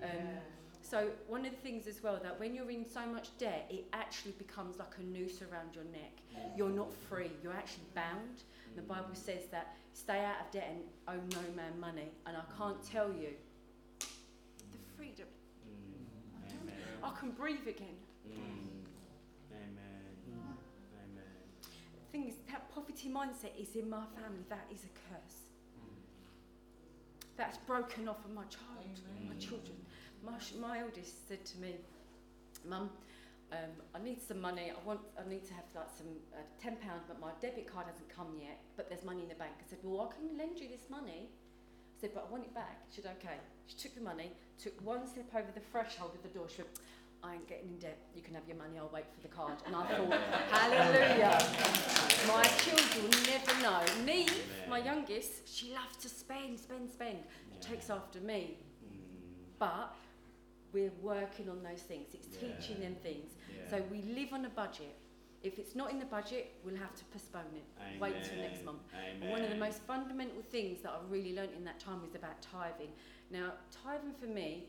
Um, 0.02 0.40
so 0.92 1.08
one 1.26 1.46
of 1.46 1.52
the 1.52 1.56
things 1.56 1.86
as 1.86 2.02
well 2.02 2.20
that 2.22 2.38
when 2.38 2.54
you're 2.54 2.70
in 2.70 2.84
so 2.84 3.06
much 3.06 3.28
debt, 3.38 3.64
it 3.70 3.86
actually 3.94 4.32
becomes 4.32 4.78
like 4.78 4.92
a 5.00 5.02
noose 5.02 5.40
around 5.40 5.74
your 5.74 5.84
neck. 5.84 6.20
You're 6.54 6.68
not 6.68 6.92
free. 7.08 7.30
You're 7.42 7.54
actually 7.54 7.86
bound. 7.94 8.42
The 8.76 8.82
Bible 8.82 9.14
says 9.14 9.44
that 9.50 9.74
stay 9.94 10.22
out 10.22 10.44
of 10.44 10.50
debt 10.52 10.68
and 10.70 10.82
owe 11.08 11.22
no 11.34 11.56
man 11.56 11.80
money. 11.80 12.10
And 12.26 12.36
I 12.36 12.42
can't 12.58 12.76
tell 12.84 13.08
you 13.08 13.30
the 14.00 14.78
freedom. 14.94 15.28
Mm. 15.66 17.02
I 17.02 17.18
can 17.18 17.30
breathe 17.30 17.66
again. 17.66 17.96
Mm. 18.28 18.36
Amen. 19.50 20.12
Amen. 20.28 20.56
The 22.04 22.12
thing 22.12 22.28
is, 22.28 22.34
that 22.50 22.70
poverty 22.74 23.08
mindset 23.08 23.58
is 23.58 23.76
in 23.76 23.88
my 23.88 24.04
family. 24.20 24.44
That 24.50 24.66
is 24.70 24.80
a 24.84 24.92
curse. 25.08 25.38
That's 27.38 27.56
broken 27.66 28.08
off 28.08 28.22
of 28.26 28.34
my 28.34 28.44
child, 28.44 29.00
my 29.26 29.34
Mm. 29.34 29.40
children. 29.40 29.78
My, 30.24 30.38
my 30.60 30.80
eldest 30.80 31.28
said 31.28 31.44
to 31.44 31.58
me, 31.58 31.74
Mum, 32.68 32.90
um, 33.52 33.58
I 33.94 33.98
need 34.02 34.22
some 34.22 34.40
money. 34.40 34.70
I 34.70 34.86
want. 34.86 35.00
I 35.18 35.28
need 35.28 35.44
to 35.48 35.54
have 35.54 35.64
like 35.74 35.90
some 35.96 36.06
uh, 36.32 36.38
ten 36.60 36.76
pounds, 36.76 37.04
but 37.06 37.20
my 37.20 37.32
debit 37.40 37.66
card 37.66 37.86
hasn't 37.86 38.08
come 38.08 38.38
yet. 38.40 38.60
But 38.76 38.88
there's 38.88 39.04
money 39.04 39.22
in 39.22 39.28
the 39.28 39.34
bank. 39.34 39.52
I 39.60 39.68
said, 39.68 39.78
Well, 39.82 40.08
I 40.08 40.14
can 40.14 40.38
lend 40.38 40.58
you 40.58 40.68
this 40.68 40.88
money. 40.88 41.28
I 41.28 42.00
said, 42.00 42.10
But 42.14 42.26
I 42.28 42.32
want 42.32 42.44
it 42.44 42.54
back. 42.54 42.86
She 42.94 43.02
said, 43.02 43.16
Okay. 43.20 43.36
She 43.66 43.76
took 43.76 43.94
the 43.94 44.00
money, 44.00 44.32
took 44.62 44.80
one 44.84 45.06
step 45.06 45.26
over 45.34 45.50
the 45.54 45.60
threshold 45.60 46.12
of 46.14 46.22
the 46.22 46.28
door. 46.28 46.48
She 46.48 46.62
went, 46.62 46.78
I 47.22 47.34
ain't 47.34 47.48
getting 47.48 47.68
in 47.68 47.78
debt. 47.78 47.98
You 48.14 48.22
can 48.22 48.34
have 48.34 48.46
your 48.48 48.56
money. 48.56 48.78
I'll 48.78 48.90
wait 48.92 49.04
for 49.14 49.20
the 49.20 49.28
card. 49.28 49.54
And 49.66 49.76
I 49.76 49.84
thought, 49.86 50.12
Hallelujah. 50.50 51.38
My 52.26 52.44
children 52.64 53.10
never 53.26 53.62
know. 53.62 54.04
Neve, 54.04 54.42
my 54.68 54.78
youngest, 54.78 55.46
she 55.46 55.72
loves 55.72 55.96
to 55.98 56.08
spend, 56.08 56.58
spend, 56.58 56.90
spend. 56.90 57.18
Yeah. 57.52 57.60
Takes 57.60 57.90
after 57.90 58.20
me. 58.20 58.56
Mm. 58.84 58.96
But 59.58 59.94
we're 60.72 60.92
working 61.02 61.48
on 61.48 61.62
those 61.62 61.82
things. 61.82 62.14
It's 62.14 62.28
Yeah. 62.28 62.40
teaching 62.56 62.80
them 62.80 62.94
things. 62.96 63.36
Yeah. 63.54 63.68
So 63.70 63.82
we 63.90 64.02
live 64.02 64.32
on 64.32 64.44
a 64.44 64.48
budget. 64.50 64.94
If 65.42 65.58
it's 65.58 65.74
not 65.74 65.90
in 65.90 65.98
the 65.98 66.04
budget, 66.06 66.54
we'll 66.64 66.76
have 66.76 66.94
to 66.94 67.04
postpone 67.06 67.52
it. 67.56 68.00
Wait 68.00 68.22
till 68.24 68.36
next 68.38 68.64
month. 68.64 68.80
Amen. 68.94 69.28
One 69.30 69.42
of 69.42 69.50
the 69.50 69.56
most 69.56 69.80
fundamental 69.82 70.40
things 70.42 70.80
that 70.82 70.92
I 70.92 70.98
really 71.08 71.34
learned 71.34 71.52
in 71.56 71.64
that 71.64 71.80
time 71.80 72.00
was 72.00 72.14
about 72.14 72.40
tithing. 72.40 72.92
Now, 73.30 73.52
tithing 73.70 74.14
for 74.14 74.26
me 74.26 74.68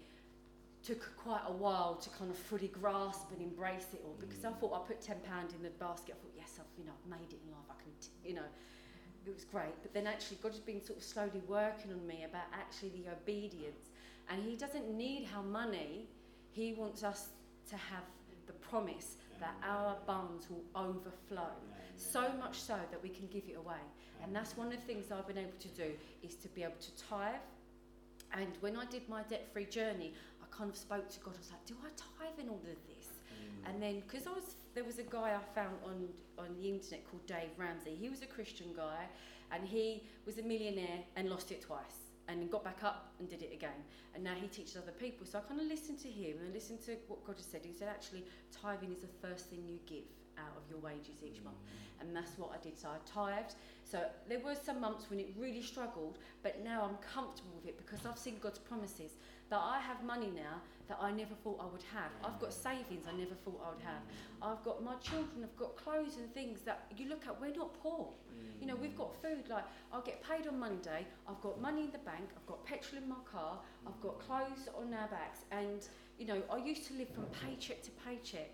took 0.82 1.16
quite 1.16 1.44
a 1.48 1.52
while 1.52 1.96
to 1.96 2.10
kind 2.10 2.30
of 2.30 2.38
fully 2.38 2.68
grasp 2.68 3.32
and 3.32 3.42
embrace 3.42 3.88
it 3.94 4.02
all 4.04 4.16
because 4.20 4.44
I 4.44 4.50
Mm. 4.52 4.60
thought 4.60 4.74
I 4.84 4.86
put 4.88 5.00
ten 5.00 5.22
pound 5.22 5.54
in 5.54 5.62
the 5.64 5.70
basket. 5.70 6.16
I 6.16 6.18
thought, 6.22 6.34
yes, 6.36 6.60
I've 6.60 6.66
you 6.78 6.84
know 6.86 6.92
I've 6.92 7.20
made 7.20 7.32
it 7.32 7.40
in 7.46 7.52
life. 7.52 7.70
I 7.70 7.76
can, 7.82 7.92
t-, 8.02 8.10
you 8.30 8.34
know, 8.34 8.44
it 9.26 9.34
was 9.34 9.46
great. 9.46 9.82
But 9.82 9.94
then 9.94 10.08
actually, 10.08 10.38
God 10.42 10.52
has 10.52 10.60
been 10.60 10.82
sort 10.84 10.98
of 10.98 11.04
slowly 11.06 11.40
working 11.48 11.94
on 11.94 12.06
me 12.06 12.24
about 12.26 12.48
actually 12.52 12.90
the 12.90 13.10
obedience, 13.14 13.92
and 14.30 14.44
He 14.44 14.56
doesn't 14.56 14.90
need 14.96 15.28
our 15.36 15.44
money. 15.44 16.08
He 16.52 16.74
wants 16.74 17.04
us 17.04 17.30
to 17.70 17.76
have 17.76 18.04
the 18.48 18.54
promise 18.54 19.18
that 19.40 19.56
our 19.64 19.98
barns 20.06 20.50
will 20.50 20.64
overflow. 20.76 21.52
So 21.98 22.32
much 22.40 22.60
so 22.60 22.76
that 22.92 23.02
we 23.02 23.10
can 23.10 23.28
give 23.28 23.44
it 23.48 23.58
away. 23.58 23.84
And 24.24 24.36
that's 24.36 24.58
one 24.58 24.68
of 24.68 24.74
the 24.74 24.80
things 24.80 25.12
I've 25.12 25.28
been 25.28 25.38
able 25.38 25.60
to 25.60 25.68
do 25.70 25.92
is 26.22 26.36
to 26.36 26.48
be 26.50 26.64
able 26.64 26.80
to 26.80 26.96
tithe. 26.96 27.36
And 28.32 28.52
when 28.62 28.76
I 28.76 28.86
did 28.86 29.08
my 29.08 29.22
debt-free 29.24 29.66
journey, 29.66 30.14
I 30.42 30.46
kind 30.56 30.70
of 30.70 30.78
spoke 30.78 31.10
to 31.10 31.20
God. 31.20 31.34
I 31.36 31.40
was 31.40 31.52
like, 31.52 31.66
"Do 31.66 31.76
I 31.86 31.90
tithe 31.96 32.40
in 32.40 32.50
all 32.50 32.56
of 32.56 32.80
this?" 32.88 33.08
Mm. 33.08 33.70
And 33.70 33.84
then, 33.84 34.02
because 34.08 34.26
I 34.26 34.32
was, 34.32 34.56
there 34.74 34.84
was 34.84 34.98
a 34.98 35.04
guy 35.04 35.38
I 35.40 35.54
found 35.54 35.76
on 35.86 36.10
on 36.38 36.56
the 36.56 36.70
internet 36.70 37.08
called 37.10 37.26
Dave 37.28 37.52
Ramsey. 37.58 37.96
He 37.96 38.10
was 38.10 38.22
a 38.24 38.26
Christian 38.26 38.74
guy, 38.76 39.06
and 39.52 39.68
he 39.68 40.04
was 40.26 40.40
a 40.40 40.42
millionaire 40.42 41.02
and 41.16 41.30
lost 41.30 41.52
it 41.52 41.62
twice, 41.62 42.00
and 42.28 42.42
then 42.42 42.48
got 42.48 42.64
back 42.64 42.84
up 42.84 43.14
and 43.20 43.30
did 43.30 43.42
it 43.42 43.52
again. 43.54 43.84
And 44.16 44.24
now 44.24 44.34
he 44.40 44.48
teaches 44.48 44.78
other 44.78 44.92
people. 44.92 45.26
So 45.26 45.40
I 45.40 45.42
kind 45.42 45.60
of 45.60 45.68
listened 45.68 46.00
to 46.00 46.08
him 46.08 46.38
and 46.44 46.54
listened 46.54 46.82
to 46.86 46.96
what 47.08 47.26
God 47.26 47.36
has 47.38 47.46
said. 47.46 47.62
He 47.64 47.74
said, 47.74 47.90
actually, 47.90 48.26
tithing 48.52 48.92
is 48.92 49.00
the 49.00 49.28
first 49.28 49.50
thing 49.50 49.64
you 49.68 49.80
give 49.86 50.06
out 50.38 50.56
of 50.58 50.64
your 50.70 50.80
wages 50.80 51.24
each 51.24 51.44
month. 51.44 51.58
Mm. 51.58 52.02
And 52.02 52.16
that's 52.16 52.38
what 52.38 52.52
I 52.54 52.64
did. 52.64 52.78
So 52.80 52.90
I 52.90 52.98
tithed. 53.06 53.56
So 53.84 54.06
there 54.28 54.40
were 54.40 54.56
some 54.56 54.80
months 54.80 55.10
when 55.10 55.20
it 55.20 55.34
really 55.38 55.62
struggled, 55.62 56.18
but 56.42 56.64
now 56.64 56.84
I'm 56.84 56.98
comfortable 56.98 57.52
with 57.56 57.68
it 57.68 57.78
because 57.78 58.06
I've 58.06 58.18
seen 58.18 58.38
God's 58.42 58.60
promises 58.60 59.12
that 59.54 59.62
I 59.62 59.80
have 59.80 60.04
money 60.04 60.32
now 60.36 60.56
that 60.88 60.98
I 61.00 61.12
never 61.12 61.36
thought 61.44 61.60
I 61.62 61.68
would 61.72 61.86
have. 61.94 62.10
I've 62.26 62.40
got 62.40 62.52
savings 62.52 63.06
I 63.08 63.16
never 63.16 63.36
thought 63.46 63.62
I 63.64 63.70
would 63.70 63.86
have. 63.86 64.02
I've 64.42 64.64
got 64.64 64.84
my 64.84 64.96
children 64.96 65.42
have 65.42 65.56
got 65.56 65.78
clothes 65.78 66.18
and 66.18 66.34
things 66.34 66.62
that 66.66 66.92
you 66.98 67.08
look 67.08 67.28
at. 67.28 67.40
We're 67.40 67.56
not 67.56 67.80
poor. 67.80 68.10
You 68.60 68.66
know, 68.66 68.76
we've 68.76 68.98
got 68.98 69.14
food. 69.22 69.48
Like 69.48 69.66
I'll 69.92 70.02
get 70.02 70.24
paid 70.28 70.48
on 70.48 70.58
Monday. 70.60 71.06
I've 71.30 71.40
got 71.42 71.62
money 71.62 71.84
in 71.84 71.92
the 71.92 72.00
bank. 72.00 72.30
I've 72.36 72.48
got 72.48 72.66
petrol 72.66 73.04
in 73.04 73.08
my 73.08 73.22
car. 73.32 73.60
I've 73.86 74.02
got 74.02 74.20
clothes 74.26 74.68
on 74.76 74.92
our 74.92 75.08
backs. 75.08 75.42
And 75.52 75.88
you 76.18 76.26
know, 76.26 76.42
I 76.52 76.58
used 76.58 76.88
to 76.88 76.96
live 76.96 77.10
from 77.10 77.26
paycheck 77.46 77.84
to 77.84 77.92
paycheck. 78.06 78.50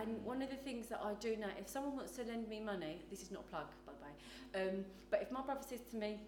And 0.00 0.22
one 0.24 0.42
of 0.42 0.50
the 0.50 0.56
things 0.56 0.86
that 0.88 1.00
I 1.02 1.14
do 1.14 1.36
now, 1.36 1.50
if 1.58 1.68
someone 1.68 1.96
wants 1.96 2.12
to 2.16 2.22
lend 2.22 2.48
me 2.48 2.60
money, 2.60 3.02
this 3.10 3.22
is 3.22 3.32
not 3.32 3.44
a 3.48 3.50
plug, 3.50 3.66
by 3.84 3.92
the 3.98 4.04
way, 4.04 4.68
um, 4.68 4.84
but 5.10 5.22
if 5.22 5.30
my 5.32 5.40
brother 5.40 5.62
says 5.66 5.80
to 5.90 5.96
me, 5.96 6.20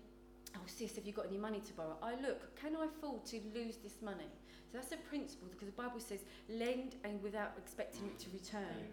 oh 0.56 0.66
sis, 0.66 0.96
have 0.96 1.06
you 1.06 1.12
got 1.12 1.26
any 1.26 1.38
money 1.38 1.60
to 1.60 1.72
borrow? 1.72 1.96
I 2.02 2.14
look, 2.20 2.54
can 2.56 2.76
I 2.76 2.86
afford 2.86 3.24
to 3.26 3.40
lose 3.54 3.76
this 3.76 4.00
money? 4.02 4.30
So 4.70 4.76
that's 4.76 4.92
a 4.92 4.96
principle 5.08 5.48
because 5.50 5.66
the 5.66 5.82
Bible 5.82 5.98
says, 5.98 6.20
lend 6.48 6.96
and 7.02 7.22
without 7.22 7.52
expecting 7.56 8.06
it 8.06 8.18
to 8.18 8.26
return. 8.30 8.84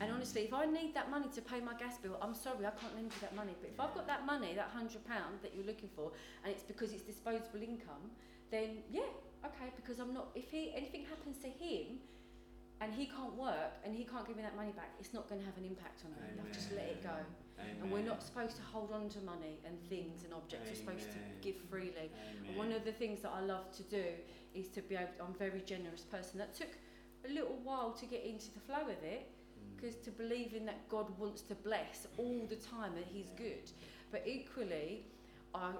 And 0.00 0.10
honestly, 0.10 0.42
if 0.42 0.54
I 0.54 0.64
need 0.64 0.94
that 0.94 1.10
money 1.10 1.28
to 1.34 1.42
pay 1.42 1.60
my 1.60 1.74
gas 1.74 1.98
bill, 1.98 2.16
I'm 2.22 2.34
sorry, 2.34 2.64
I 2.64 2.70
can't 2.70 2.94
lend 2.94 3.12
you 3.12 3.20
that 3.20 3.36
money. 3.36 3.52
But 3.60 3.70
if 3.74 3.78
I've 3.78 3.94
got 3.94 4.06
that 4.06 4.24
money, 4.24 4.54
that 4.54 4.70
hundred 4.72 5.04
pound 5.06 5.40
that 5.42 5.52
you're 5.54 5.66
looking 5.66 5.90
for, 5.94 6.12
and 6.44 6.52
it's 6.52 6.62
because 6.62 6.92
it's 6.92 7.02
disposable 7.02 7.62
income, 7.62 8.10
then 8.50 8.82
yeah, 8.90 9.12
okay. 9.44 9.70
Because 9.76 9.98
I'm 9.98 10.14
not. 10.14 10.28
If 10.34 10.50
he 10.50 10.72
anything 10.74 11.04
happens 11.04 11.36
to 11.38 11.48
him, 11.48 11.98
and 12.82 12.92
he 12.92 13.06
can't 13.06 13.34
work 13.36 13.78
and 13.84 13.94
he 13.94 14.04
can't 14.04 14.26
give 14.26 14.36
me 14.36 14.42
that 14.42 14.56
money 14.56 14.72
back, 14.72 14.90
it's 14.98 15.14
not 15.14 15.28
going 15.28 15.40
to 15.40 15.46
have 15.46 15.56
an 15.56 15.64
impact 15.64 16.02
on 16.04 16.10
me. 16.10 16.40
I've 16.44 16.52
just 16.52 16.72
let 16.72 16.86
it 16.86 17.02
go. 17.02 17.14
And 17.80 17.92
we're 17.92 18.02
not 18.02 18.22
supposed 18.24 18.56
to 18.56 18.62
hold 18.62 18.90
on 18.92 19.08
to 19.10 19.20
money 19.20 19.60
and 19.64 19.78
things 19.88 20.24
and 20.24 20.34
objects. 20.34 20.68
We're 20.68 20.74
supposed 20.74 21.12
to 21.12 21.18
give 21.40 21.54
freely. 21.70 22.10
And 22.48 22.56
one 22.56 22.72
of 22.72 22.84
the 22.84 22.90
things 22.90 23.20
that 23.22 23.30
I 23.32 23.40
love 23.40 23.70
to 23.76 23.84
do 23.84 24.04
is 24.52 24.66
to 24.70 24.82
be 24.82 24.96
able. 24.96 25.10
I'm 25.22 25.30
a 25.34 25.38
very 25.38 25.60
generous 25.60 26.00
person. 26.02 26.38
That 26.38 26.54
took 26.54 26.70
a 27.24 27.32
little 27.32 27.56
while 27.62 27.92
to 27.92 28.06
get 28.06 28.24
into 28.24 28.52
the 28.52 28.58
flow 28.60 28.82
of 28.82 29.02
it 29.04 29.30
because 29.76 29.94
to 29.96 30.10
believe 30.10 30.54
in 30.54 30.66
that 30.66 30.88
God 30.88 31.06
wants 31.18 31.42
to 31.42 31.54
bless 31.54 32.08
all 32.18 32.46
the 32.48 32.56
time 32.56 32.94
that 32.96 33.06
He's 33.06 33.30
good. 33.36 33.70
But 34.10 34.24
equally, 34.26 35.04
I- 35.54 35.74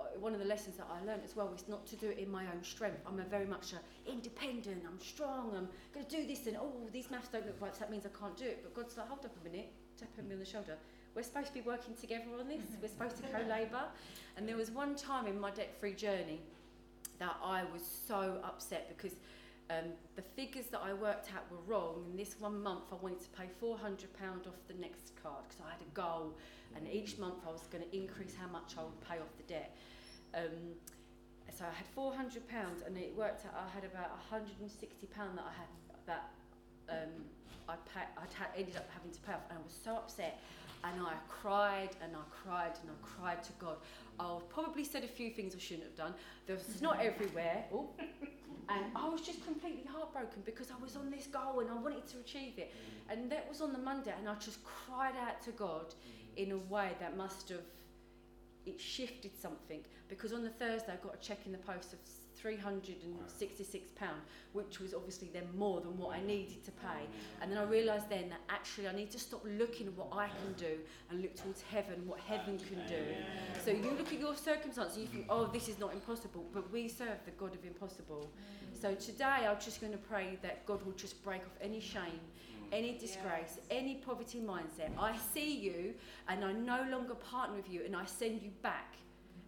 Uh, 0.00 0.18
one 0.18 0.32
of 0.32 0.40
the 0.40 0.46
lessons 0.46 0.76
that 0.76 0.86
I 0.90 1.04
learned 1.04 1.22
as 1.24 1.36
well 1.36 1.52
is 1.54 1.68
not 1.68 1.86
to 1.88 1.96
do 1.96 2.08
it 2.08 2.18
in 2.18 2.30
my 2.30 2.44
own 2.44 2.62
strength. 2.62 3.00
I'm 3.06 3.20
a 3.20 3.24
very 3.24 3.46
much 3.46 3.72
a 3.72 4.10
independent. 4.10 4.82
I'm 4.86 5.00
strong. 5.00 5.52
I'm 5.56 5.68
going 5.92 6.06
to 6.06 6.16
do 6.16 6.26
this, 6.26 6.46
and 6.46 6.56
oh, 6.56 6.72
these 6.92 7.10
maths 7.10 7.28
don't 7.28 7.46
look 7.46 7.60
right, 7.60 7.74
so 7.74 7.80
that 7.80 7.90
means 7.90 8.06
I 8.06 8.18
can't 8.18 8.36
do 8.36 8.44
it. 8.44 8.60
But 8.62 8.74
God's 8.74 8.96
like, 8.96 9.08
hold 9.08 9.24
up 9.24 9.32
a 9.40 9.44
minute, 9.48 9.72
tapping 9.98 10.28
me 10.28 10.34
on 10.34 10.40
the 10.40 10.46
shoulder. 10.46 10.76
We're 11.14 11.22
supposed 11.22 11.48
to 11.48 11.54
be 11.54 11.60
working 11.60 11.94
together 12.00 12.26
on 12.38 12.48
this. 12.48 12.62
We're 12.80 12.88
supposed 12.88 13.16
to 13.16 13.22
co-labour. 13.24 13.84
And 14.36 14.48
there 14.48 14.56
was 14.56 14.70
one 14.70 14.94
time 14.94 15.26
in 15.26 15.40
my 15.40 15.50
debt-free 15.50 15.94
journey 15.94 16.40
that 17.18 17.36
I 17.42 17.64
was 17.72 17.82
so 17.82 18.38
upset 18.44 18.88
because 18.96 19.16
um, 19.70 19.92
the 20.16 20.22
figures 20.22 20.66
that 20.66 20.80
I 20.84 20.92
worked 20.92 21.28
out 21.32 21.44
were 21.50 21.62
wrong. 21.66 22.04
And 22.10 22.18
this 22.18 22.34
one 22.38 22.60
month, 22.60 22.84
I 22.92 22.96
wanted 22.96 23.20
to 23.20 23.30
pay 23.30 23.44
£400 23.62 24.46
off 24.46 24.58
the 24.66 24.74
next 24.74 25.12
card 25.22 25.44
because 25.48 25.62
I 25.64 25.70
had 25.70 25.80
a 25.80 25.90
goal, 25.94 26.36
and 26.74 26.88
each 26.88 27.18
month 27.18 27.46
I 27.46 27.50
was 27.50 27.62
going 27.70 27.84
to 27.84 27.96
increase 27.96 28.34
how 28.34 28.48
much 28.48 28.74
I 28.76 28.82
would 28.82 29.00
pay 29.08 29.16
off 29.16 29.30
the 29.36 29.44
debt. 29.44 29.76
Um, 30.34 30.74
so 31.56 31.64
I 31.64 31.74
had 31.74 31.86
£400, 31.96 32.86
and 32.86 32.96
it 32.96 33.14
worked 33.16 33.46
out. 33.46 33.54
I 33.54 33.68
had 33.72 33.84
about 33.84 34.18
£160 34.30 34.50
that 35.16 35.44
I 35.46 35.52
had 35.52 35.68
that 36.06 36.30
um, 36.88 37.24
I 37.68 37.74
pay, 37.94 38.04
I'd 38.18 38.32
ha- 38.36 38.50
ended 38.56 38.76
up 38.76 38.88
having 38.92 39.12
to 39.12 39.20
pay 39.20 39.32
off, 39.32 39.46
and 39.50 39.58
I 39.58 39.62
was 39.62 39.78
so 39.84 39.92
upset. 39.96 40.40
And 40.82 41.02
I 41.02 41.12
cried 41.28 41.90
and 42.02 42.16
I 42.16 42.20
cried 42.30 42.72
and 42.80 42.90
I 42.90 42.94
cried 43.06 43.44
to 43.44 43.52
God. 43.58 43.76
I 44.18 44.38
probably 44.48 44.82
said 44.82 45.04
a 45.04 45.08
few 45.08 45.28
things 45.28 45.54
I 45.54 45.58
shouldn't 45.58 45.84
have 45.84 45.96
done. 45.96 46.14
There 46.46 46.56
was 46.56 46.64
snot 46.64 47.00
everywhere. 47.02 47.64
Oh, 47.70 47.90
and 48.68 48.84
I 48.94 49.08
was 49.08 49.20
just 49.20 49.44
completely 49.44 49.84
heartbroken 49.90 50.42
because 50.44 50.70
I 50.70 50.82
was 50.82 50.96
on 50.96 51.10
this 51.10 51.26
goal 51.26 51.60
and 51.60 51.70
I 51.70 51.74
wanted 51.74 52.06
to 52.08 52.18
achieve 52.18 52.54
it. 52.58 52.72
Mm. 52.72 53.12
And 53.12 53.32
that 53.32 53.48
was 53.48 53.60
on 53.60 53.72
the 53.72 53.78
Monday, 53.78 54.14
and 54.18 54.28
I 54.28 54.34
just 54.34 54.58
cried 54.64 55.14
out 55.16 55.42
to 55.42 55.50
God 55.52 55.86
mm. 55.88 56.42
in 56.42 56.52
a 56.52 56.58
way 56.72 56.90
that 57.00 57.16
must 57.16 57.48
have 57.48 57.60
it 58.66 58.80
shifted 58.80 59.32
something 59.40 59.80
because 60.08 60.32
on 60.32 60.42
the 60.42 60.50
Thursday 60.50 60.92
I 60.92 60.96
got 61.04 61.14
a 61.14 61.18
check 61.18 61.38
in 61.46 61.52
the 61.52 61.58
post 61.58 61.92
of 61.92 61.98
three 62.36 62.56
hundred 62.56 62.96
and 63.04 63.14
sixty-six 63.26 63.90
pound, 63.90 64.20
which 64.54 64.80
was 64.80 64.94
obviously 64.94 65.28
then 65.32 65.46
more 65.58 65.80
than 65.82 65.98
what 65.98 66.16
I 66.16 66.22
needed 66.22 66.64
to 66.64 66.70
pay. 66.70 67.02
And 67.42 67.50
then 67.50 67.58
I 67.58 67.64
realised 67.64 68.08
then 68.08 68.30
that 68.30 68.40
actually 68.48 68.88
I 68.88 68.92
need 68.92 69.10
to 69.10 69.18
stop 69.18 69.44
looking 69.44 69.88
at 69.88 69.92
what 69.94 70.08
I 70.12 70.28
can 70.28 70.54
do 70.56 70.78
and 71.10 71.20
look 71.20 71.36
towards 71.36 71.60
heaven, 71.60 72.06
what 72.06 72.18
heaven 72.20 72.58
can 72.58 72.78
do. 72.88 73.02
So 73.62 73.70
you 73.70 73.90
look 73.98 74.12
at 74.12 74.18
your 74.18 74.36
circumstances, 74.36 74.96
you 74.96 75.06
think, 75.06 75.26
oh, 75.28 75.46
this 75.46 75.68
is 75.68 75.78
not 75.78 75.92
impossible, 75.92 76.46
but 76.54 76.70
we 76.72 76.88
serve 76.88 77.18
the 77.26 77.32
God 77.32 77.54
of 77.54 77.64
impossible. 77.64 78.30
So 78.72 78.94
today 78.94 79.46
I'm 79.46 79.60
just 79.60 79.80
going 79.82 79.92
to 79.92 79.98
pray 79.98 80.38
that 80.40 80.64
God 80.64 80.82
will 80.86 80.92
just 80.92 81.22
break 81.22 81.42
off 81.42 81.58
any 81.60 81.80
shame, 81.80 82.20
any 82.72 82.96
disgrace, 82.96 83.58
any 83.70 83.96
poverty 83.96 84.40
mindset. 84.40 84.90
I 84.98 85.16
see 85.34 85.56
you 85.56 85.94
and 86.28 86.44
I 86.44 86.52
no 86.52 86.84
longer 86.90 87.14
partner 87.14 87.56
with 87.56 87.70
you 87.70 87.82
and 87.84 87.96
I 87.96 88.04
send 88.04 88.42
you 88.42 88.50
back 88.62 88.94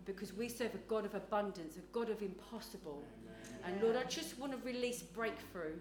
because 0.04 0.32
we 0.32 0.48
serve 0.48 0.74
a 0.74 0.78
God 0.88 1.04
of 1.04 1.14
abundance, 1.14 1.76
a 1.76 1.80
God 1.92 2.10
of 2.10 2.22
impossible. 2.22 3.02
And 3.64 3.80
Lord, 3.80 3.96
I 3.96 4.04
just 4.04 4.38
want 4.38 4.52
to 4.52 4.58
release 4.66 5.02
breakthrough 5.02 5.74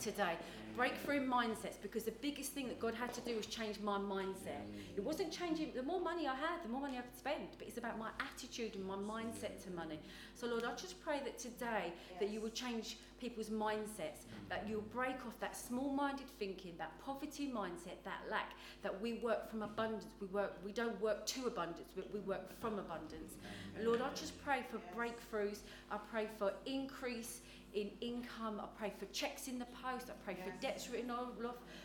today. 0.00 0.34
Breakthrough 0.76 1.18
in 1.18 1.28
mindsets 1.28 1.80
because 1.80 2.02
the 2.02 2.10
biggest 2.20 2.52
thing 2.52 2.66
that 2.66 2.80
God 2.80 2.94
had 2.94 3.12
to 3.14 3.20
do 3.20 3.36
was 3.36 3.46
change 3.46 3.78
my 3.80 3.96
mindset. 3.98 4.64
It 4.96 5.04
wasn't 5.04 5.30
changing, 5.30 5.72
the 5.76 5.84
more 5.84 6.00
money 6.00 6.26
I 6.26 6.34
had, 6.34 6.64
the 6.64 6.68
more 6.68 6.80
money 6.80 6.98
I 6.98 7.02
could 7.02 7.16
spend, 7.16 7.46
but 7.58 7.68
it's 7.68 7.78
about 7.78 7.96
my 7.96 8.08
attitude 8.18 8.74
and 8.74 8.84
my 8.84 8.96
mindset 8.96 9.62
to 9.64 9.70
money. 9.70 10.00
So, 10.34 10.48
Lord, 10.48 10.64
I 10.64 10.74
just 10.74 11.00
pray 11.04 11.20
that 11.24 11.38
today 11.38 11.92
that 12.18 12.30
you 12.30 12.40
will 12.40 12.50
change 12.50 12.96
people's 13.20 13.50
mindsets, 13.50 14.26
that 14.48 14.66
you'll 14.68 14.82
break 14.82 15.16
off 15.26 15.38
that 15.40 15.56
small 15.56 15.92
minded 15.92 16.28
thinking, 16.38 16.74
that 16.78 16.92
poverty 17.04 17.50
mindset, 17.54 18.02
that 18.04 18.22
lack, 18.30 18.52
that 18.82 19.00
we 19.00 19.14
work 19.14 19.50
from 19.50 19.62
abundance. 19.62 20.06
We, 20.20 20.26
work, 20.28 20.58
we 20.64 20.72
don't 20.72 21.00
work 21.00 21.26
to 21.26 21.46
abundance, 21.46 21.90
but 21.94 22.12
we 22.12 22.20
work 22.20 22.58
from 22.60 22.78
abundance. 22.78 23.34
Lord, 23.80 24.00
I 24.00 24.10
just 24.10 24.42
pray 24.44 24.64
for 24.70 24.78
breakthroughs. 24.96 25.60
I 25.90 25.98
pray 26.10 26.28
for 26.38 26.52
increase 26.66 27.40
in 27.74 27.90
income. 28.00 28.60
I 28.62 28.66
pray 28.78 28.92
for 28.98 29.06
checks 29.06 29.48
in 29.48 29.58
the 29.58 29.66
post. 29.82 30.08
I 30.08 30.14
pray 30.24 30.34
for 30.34 30.52
debts 30.60 30.88
written 30.88 31.10
off. 31.10 31.30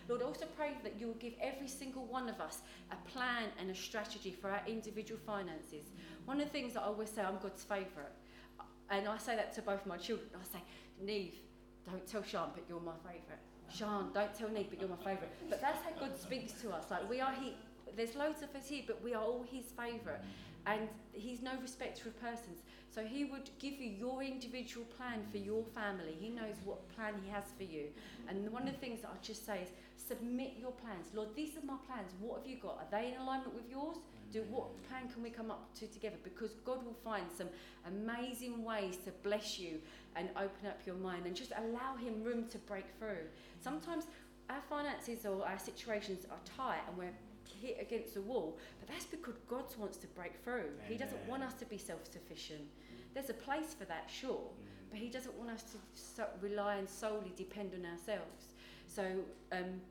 Lord, 0.08 0.22
I 0.22 0.26
also 0.26 0.46
pray 0.56 0.74
that 0.84 0.96
you'll 1.00 1.14
give 1.16 1.34
every 1.42 1.68
single 1.68 2.06
one 2.06 2.30
of 2.30 2.40
us 2.40 2.60
a 2.92 3.10
plan 3.10 3.46
and 3.60 3.72
a 3.72 3.76
strategy 3.76 4.36
for 4.40 4.50
our 4.50 4.62
individual 4.68 5.20
finances. 5.26 5.86
One 6.26 6.40
of 6.40 6.46
the 6.46 6.52
things 6.52 6.74
that 6.76 6.82
I 6.82 6.86
always 6.86 7.10
say, 7.10 7.22
I'm 7.22 7.40
God's 7.42 7.64
favourite. 7.64 8.14
And 8.92 9.08
I 9.08 9.18
say 9.18 9.36
that 9.36 9.54
to 9.54 9.62
both 9.62 9.86
my 9.86 9.98
children. 9.98 10.30
I 10.34 10.58
say, 10.58 10.64
Neve, 11.02 11.36
don't 11.86 12.06
tell 12.08 12.24
Sean, 12.24 12.50
but 12.54 12.64
you're 12.68 12.80
my 12.80 12.98
favourite. 13.04 13.42
Sean, 13.74 14.12
don't 14.14 14.34
tell 14.34 14.50
Neve, 14.50 14.68
but 14.70 14.80
you're 14.80 14.90
my 14.90 14.98
favourite. 14.98 15.30
But 15.50 15.62
that's 15.62 15.84
how 15.84 15.92
God 16.00 16.18
speaks 16.18 16.54
to 16.62 16.72
us. 16.72 16.86
Like 16.90 17.10
we 17.10 17.22
are 17.22 17.34
he 17.34 17.54
there's 17.96 18.16
loads 18.16 18.42
of 18.42 18.56
us 18.56 18.68
here, 18.68 18.84
but 18.86 19.04
we 19.04 19.14
are 19.14 19.24
all 19.24 19.46
his 19.50 19.66
favourite. 19.78 20.22
And 20.66 20.88
he's 21.14 21.42
no 21.42 21.52
respecter 21.62 22.10
of 22.10 22.22
persons. 22.22 22.62
So 22.92 23.04
he 23.04 23.26
would 23.26 23.50
give 23.60 23.74
you 23.80 23.90
your 23.90 24.22
individual 24.22 24.86
plan 24.98 25.24
for 25.32 25.38
your 25.38 25.64
family. 25.76 26.16
He 26.20 26.30
knows 26.30 26.56
what 26.66 26.88
plan 26.96 27.14
he 27.24 27.32
has 27.32 27.46
for 27.58 27.64
you. 27.64 27.86
And 28.28 28.52
one 28.52 28.68
of 28.68 28.74
the 28.74 28.80
things 28.80 29.02
that 29.02 29.10
I 29.10 29.18
just 29.24 29.46
say 29.46 29.62
is 29.64 29.70
submit 29.96 30.54
your 30.60 30.72
plans. 30.72 31.08
Lord, 31.14 31.30
these 31.36 31.56
are 31.58 31.66
my 31.66 31.78
plans. 31.88 32.12
What 32.20 32.40
have 32.40 32.48
you 32.48 32.58
got? 32.58 32.78
Are 32.78 32.88
they 32.92 33.14
in 33.14 33.22
alignment 33.22 33.56
with 33.56 33.70
yours? 33.70 33.98
Do 34.32 34.44
what 34.50 34.68
plan 34.88 35.10
can 35.10 35.24
we 35.24 35.30
come 35.30 35.50
up 35.50 35.74
to 35.80 35.88
together? 35.88 36.18
Because 36.24 36.52
God 36.66 36.86
will 36.86 36.98
find 37.04 37.26
some 37.36 37.48
amazing 37.88 38.64
ways 38.64 38.98
to 39.06 39.12
bless 39.24 39.58
you 39.58 39.80
and 40.16 40.30
open 40.36 40.68
up 40.68 40.80
your 40.86 40.96
mind 40.96 41.26
and 41.26 41.36
just 41.36 41.52
allow 41.58 41.96
him 41.96 42.24
room 42.24 42.46
to 42.52 42.58
break 42.60 42.86
through. 43.00 43.26
Sometimes 43.62 44.06
our 44.50 44.62
finances 44.70 45.26
or 45.26 45.46
our 45.48 45.60
situations 45.60 46.26
are 46.30 46.40
tight 46.58 46.82
and 46.88 46.98
we're 46.98 47.14
hit 47.62 47.78
against 47.82 48.14
the 48.14 48.22
wall, 48.22 48.58
but 48.80 48.88
that's 48.88 49.06
because 49.06 49.36
God 49.50 49.66
wants 49.78 49.98
to 49.98 50.08
break 50.08 50.34
through. 50.44 50.70
He 50.88 50.96
doesn't 50.96 51.26
want 51.28 51.44
us 51.44 51.54
to 51.56 51.66
be 51.66 51.78
self-sufficient. 51.78 52.62
There's 53.14 53.30
a 53.30 53.34
place 53.34 53.74
for 53.78 53.86
that, 53.86 54.10
sure, 54.10 54.50
but 54.90 55.00
He 55.00 55.10
doesn't 55.10 55.36
want 55.36 55.50
us 55.50 55.64
to 55.64 55.78
so 55.94 56.28
rely 56.42 56.76
and 56.76 56.88
solely 56.88 57.34
depend 57.36 57.74
on 57.74 57.86
ourselves. 57.90 58.54
So 58.88 59.04
um, 59.52 59.82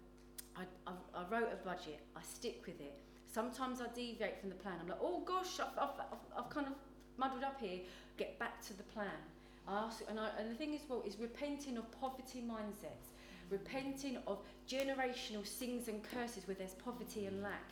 I, 0.57 0.63
I, 0.87 0.93
I 1.15 1.25
wrote 1.29 1.51
a 1.53 1.65
budget. 1.65 2.01
I 2.17 2.21
stick 2.23 2.63
with 2.67 2.81
it. 2.81 2.99
Sometimes 3.31 3.81
I 3.81 3.89
deviate 3.95 4.41
from 4.41 4.49
the 4.49 4.55
plan. 4.57 4.75
I'm 4.81 4.89
like, 4.89 4.99
oh 5.03 5.21
gosh, 5.21 5.61
I've, 5.61 5.77
I've, 5.79 6.01
I've, 6.01 6.45
I've 6.45 6.51
kind 6.51 6.67
of 6.67 6.73
muddled 7.19 7.45
up 7.45 7.61
here. 7.61 7.81
Get 8.17 8.39
back 8.39 8.61
to 8.67 8.77
the 8.77 8.83
plan. 8.85 9.21
I 9.69 9.85
ask, 9.85 10.03
and, 10.09 10.19
I, 10.19 10.31
and 10.39 10.51
the 10.51 10.55
thing 10.55 10.73
is, 10.73 10.81
well, 10.89 11.03
is 11.07 11.19
repenting 11.21 11.77
of 11.77 11.85
poverty 12.01 12.43
mindsets, 12.43 13.13
repenting 13.51 14.17
of 14.27 14.39
generational 14.67 15.47
sins 15.47 15.89
and 15.89 16.03
curses 16.03 16.49
where 16.49 16.55
there's 16.55 16.73
poverty 16.73 17.27
and 17.27 17.43
lack, 17.43 17.69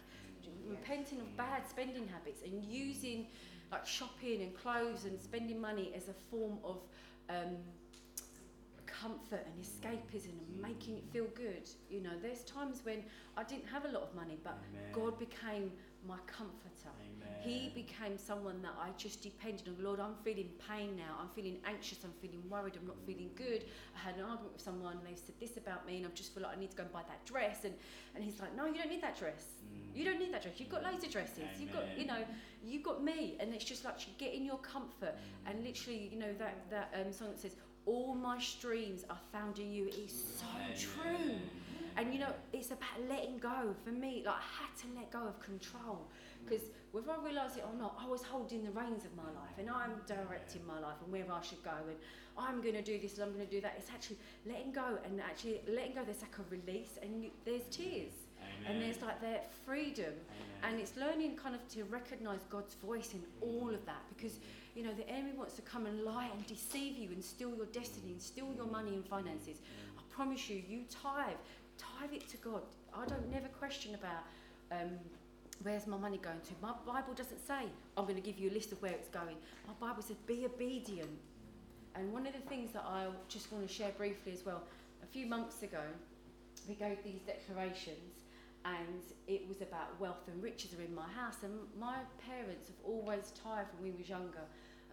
repenting 0.69 1.21
of 1.21 1.37
bad 1.39 1.67
spending 1.69 2.07
habits, 2.07 2.43
and 2.45 2.63
using 2.65 3.27
like 3.73 3.87
shopping 3.87 4.43
and 4.43 4.55
clothes 4.57 5.07
and 5.07 5.21
spending 5.21 5.61
money 5.61 5.91
as 5.97 6.09
a 6.09 6.15
form 6.31 6.59
of 6.63 6.81
um, 7.31 7.57
comfort 9.07 9.47
and 9.47 9.65
escapism 9.65 10.35
and 10.49 10.63
making 10.63 10.97
it 10.97 11.05
feel 11.13 11.27
good. 11.35 11.69
You 11.91 12.03
know, 12.03 12.11
there's 12.21 12.43
times 12.43 12.81
when 12.85 13.03
I 13.37 13.45
didn't 13.45 13.67
have 13.67 13.85
a 13.85 13.89
lot 13.89 14.03
of 14.03 14.15
money, 14.15 14.39
but 14.43 14.59
God 14.93 15.19
became 15.19 15.71
my 16.07 16.19
comforter. 16.27 16.91
Amen. 17.01 17.35
He 17.43 17.73
became 17.75 18.17
someone 18.17 18.63
that 18.63 18.75
I 18.81 18.91
just 18.97 19.23
depended 19.23 19.69
on. 19.69 19.77
Lord, 19.83 20.01
I'm 20.01 20.15
feeling 20.25 20.51
pain 20.69 20.97
now. 20.97 21.17
I'm 21.21 21.29
feeling 21.35 21.59
anxious. 21.65 21.99
I'm 22.05 22.13
feeling 22.21 22.43
worried. 22.49 22.75
I'm 22.81 22.87
not 22.87 22.97
feeling 23.07 23.31
good. 23.35 23.65
I 23.95 23.99
had 23.99 24.17
an 24.17 24.23
argument 24.23 24.53
with 24.55 24.63
someone 24.63 24.97
and 24.99 25.07
they 25.07 25.17
said 25.17 25.35
this 25.41 25.57
about 25.57 25.87
me 25.87 25.99
and 25.99 26.07
I 26.07 26.11
just 26.11 26.33
feel 26.35 26.45
like 26.45 26.57
I 26.57 26.61
need 26.61 26.71
to 26.71 26.77
go 26.77 26.85
and 26.85 26.93
buy 26.93 27.03
that 27.09 27.25
dress. 27.25 27.65
And, 27.65 27.75
and 28.15 28.23
he's 28.25 28.41
like, 28.41 28.57
no, 28.57 28.67
you 28.67 28.75
don't 28.75 28.91
need 28.91 29.03
that 29.03 29.19
dress. 29.19 29.45
Mm. 29.67 29.97
You 29.97 30.05
don't 30.05 30.19
need 30.19 30.33
that 30.33 30.43
dress. 30.43 30.55
You've 30.59 30.71
got 30.71 30.83
loads 30.85 31.05
of 31.05 31.11
dresses. 31.11 31.51
You've 31.59 31.73
got, 31.73 31.85
you 31.99 32.07
know, 32.07 32.23
you've 32.65 32.83
got 32.83 33.03
me. 33.03 33.37
And 33.41 33.53
it's 33.53 33.65
just 33.65 33.85
like 33.85 34.07
you 34.07 34.13
get 34.19 34.33
in 34.35 34.45
your 34.45 34.59
comfort. 34.59 35.15
Mm. 35.17 35.51
And 35.51 35.65
literally, 35.65 36.09
you 36.13 36.19
know, 36.19 36.33
that, 36.39 36.71
that 36.71 36.95
um, 37.01 37.13
song 37.13 37.29
that 37.31 37.41
says, 37.41 37.57
all 37.87 38.15
my 38.15 38.39
streams 38.39 39.05
are 39.09 39.19
found 39.33 39.59
in 39.59 39.73
you 39.73 39.87
is 39.87 40.13
so 40.39 40.47
true. 40.77 41.37
And 41.97 42.13
you 42.13 42.21
know, 42.21 42.33
it's 42.53 42.73
about 42.73 43.01
letting 43.09 43.39
go. 43.39 43.75
For 43.85 43.91
me, 43.91 44.23
like 44.27 44.35
I 44.35 44.65
had 44.65 44.77
to 44.83 44.87
let 44.99 45.11
go 45.11 45.27
of 45.27 45.41
control 45.41 46.07
because 46.45 46.67
whether 46.93 47.13
I 47.13 47.25
realise 47.25 47.57
it 47.57 47.65
or 47.67 47.79
not, 47.79 47.97
I 47.99 48.07
was 48.07 48.23
holding 48.23 48.65
the 48.65 48.71
reins 48.71 49.05
of 49.05 49.17
my 49.17 49.25
life 49.25 49.57
and 49.59 49.71
I'm 49.71 49.93
directing 50.07 50.67
my 50.67 50.79
life 50.79 50.97
and 51.03 51.13
where 51.13 51.25
I 51.33 51.41
should 51.41 51.63
go 51.63 51.71
and 51.89 51.97
I'm 52.37 52.61
going 52.61 52.75
to 52.75 52.83
do 52.83 52.99
this 52.99 53.15
and 53.15 53.23
I'm 53.25 53.33
going 53.33 53.47
to 53.47 53.51
do 53.51 53.61
that. 53.63 53.75
It's 53.79 53.91
actually 53.91 54.19
letting 54.47 54.73
go 54.73 54.99
and 55.05 55.21
actually 55.21 55.61
letting 55.67 55.95
go. 55.95 56.05
There's 56.05 56.21
like 56.21 56.37
a 56.39 56.45
release 56.51 56.99
and 57.03 57.25
you, 57.25 57.31
there's 57.45 57.65
tears 57.71 58.13
and 58.69 58.83
there's 58.83 59.01
like 59.01 59.21
that 59.23 59.51
freedom 59.65 60.13
and 60.63 60.79
it's 60.79 60.97
learning 60.97 61.37
kind 61.37 61.55
of 61.55 61.67
to 61.69 61.85
recognise 61.85 62.41
God's 62.51 62.75
voice 62.75 63.15
in 63.15 63.23
all 63.41 63.71
of 63.71 63.85
that 63.87 64.03
because 64.15 64.39
you 64.77 64.83
know 64.83 64.93
the 64.93 65.09
enemy 65.09 65.33
wants 65.35 65.55
to 65.55 65.63
come 65.63 65.87
and 65.87 66.03
lie 66.03 66.29
and 66.33 66.47
deceive 66.47 66.99
you 66.99 67.09
and 67.09 67.25
steal 67.25 67.57
your 67.57 67.67
destiny 67.67 68.13
and 68.13 68.21
steal 68.21 68.53
your 68.55 68.67
money 68.67 68.91
and 68.91 69.05
finances. 69.07 69.57
I 69.99 70.03
promise 70.11 70.51
you, 70.51 70.63
you 70.69 70.83
tithe, 70.91 71.35
tithe 71.79 72.13
it 72.13 72.29
to 72.29 72.37
God. 72.37 72.61
I 72.95 73.07
don't 73.07 73.31
never 73.33 73.49
question 73.49 73.95
about 73.95 74.25
um, 74.71 74.91
where's 75.63 75.87
my 75.87 75.97
money 75.97 76.19
going 76.19 76.41
to. 76.41 76.53
My 76.61 76.75
Bible 76.87 77.15
doesn't 77.15 77.45
say 77.47 77.63
I'm 77.97 78.05
going 78.05 78.17
to 78.17 78.21
give 78.21 78.39
you 78.39 78.51
a 78.51 78.55
list 78.55 78.71
of 78.73 78.83
where 78.83 78.93
it's 78.93 79.09
going. 79.09 79.37
My 79.67 79.89
Bible 79.89 80.03
says 80.03 80.17
be 80.27 80.45
obedient. 80.45 81.09
And 81.95 82.13
one 82.13 82.27
of 82.27 82.35
the 82.35 82.41
things 82.41 82.73
that 82.73 82.85
I 82.87 83.07
just 83.29 83.51
want 83.51 83.67
to 83.67 83.73
share 83.73 83.93
briefly 83.97 84.33
as 84.33 84.45
well, 84.45 84.63
a 85.03 85.07
few 85.07 85.25
months 85.25 85.63
ago, 85.63 85.81
we 86.69 86.75
gave 86.75 87.03
these 87.03 87.21
declarations 87.27 88.25
and 88.67 89.03
it 89.29 89.47
was 89.47 89.63
about 89.63 89.99
wealth 90.01 90.27
and 90.27 90.43
riches 90.43 90.75
are 90.75 90.83
in 90.83 90.95
my 90.95 91.09
house. 91.09 91.43
And 91.43 91.53
my 91.79 91.99
parents 92.27 92.69
have 92.69 92.77
always 92.85 93.33
tithed 93.43 93.71
when 93.79 93.93
we 93.93 93.99
was 93.99 94.09
younger. 94.09 94.47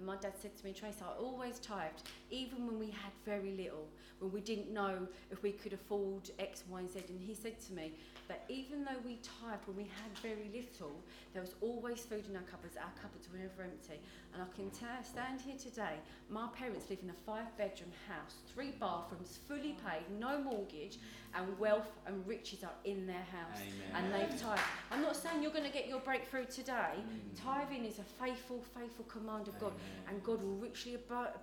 And 0.04 0.10
my 0.10 0.18
dad 0.18 0.34
said 0.38 0.54
to 0.58 0.66
me, 0.66 0.74
Tracy, 0.74 0.98
I 1.02 1.18
always 1.18 1.60
tithed, 1.60 2.04
even 2.30 2.68
when 2.68 2.78
we 2.78 2.88
had 2.88 3.14
very 3.24 3.52
little, 3.52 3.88
when 4.20 4.34
we 4.34 4.42
didn't 4.42 4.70
know 4.70 5.08
if 5.32 5.42
we 5.42 5.54
could 5.54 5.72
afford 5.72 6.30
X, 6.40 6.66
Y, 6.70 6.78
and 6.82 6.92
Z. 6.92 7.04
And 7.08 7.22
he 7.22 7.34
said 7.34 7.58
to 7.68 7.74
me 7.74 7.94
that 8.28 8.44
even 8.50 8.84
though 8.84 9.00
we 9.06 9.20
tithed 9.24 9.66
when 9.66 9.78
we 9.78 9.84
had 9.84 10.12
very 10.22 10.50
little, 10.54 10.92
there 11.32 11.42
was 11.42 11.56
always 11.62 12.02
food 12.02 12.26
in 12.30 12.36
our 12.36 12.42
cupboards. 12.42 12.76
Our 12.76 12.92
cupboards 13.02 13.30
were 13.32 13.40
never 13.40 13.64
empty. 13.64 14.02
And 14.34 14.44
I 14.44 14.46
can 14.54 14.70
t- 14.72 15.08
stand 15.10 15.40
here 15.40 15.56
today. 15.56 15.96
My 16.30 16.48
parents 16.48 16.90
live 16.90 17.00
in 17.02 17.10
a 17.10 17.20
five-bedroom 17.26 17.92
house, 18.10 18.36
three 18.54 18.72
bathrooms, 18.72 19.40
fully 19.48 19.78
paid, 19.88 20.04
no 20.20 20.38
mortgage, 20.42 21.00
and 21.36 21.58
wealth 21.58 21.92
and 22.06 22.28
riches 22.28 22.64
are 22.64 22.76
in 22.84 23.08
their 23.08 23.26
house. 23.32 23.62
And 23.96 24.14
they've 24.14 24.40
tithed. 24.40 24.62
I'm 24.92 25.02
not 25.02 25.16
saying 25.16 25.42
you're 25.42 25.52
going 25.52 25.64
to 25.66 25.72
get 25.72 25.88
your 25.88 26.00
breakthrough 26.00 26.46
today. 26.46 26.94
Mm. 26.98 27.44
Tithing 27.44 27.86
is 27.86 28.00
a 28.00 28.04
faithful, 28.04 28.62
faithful 28.78 29.06
command 29.06 29.48
of 29.48 29.60
God, 29.60 29.74
and 30.08 30.24
God 30.24 30.42
will 30.44 30.56
richly 30.56 30.98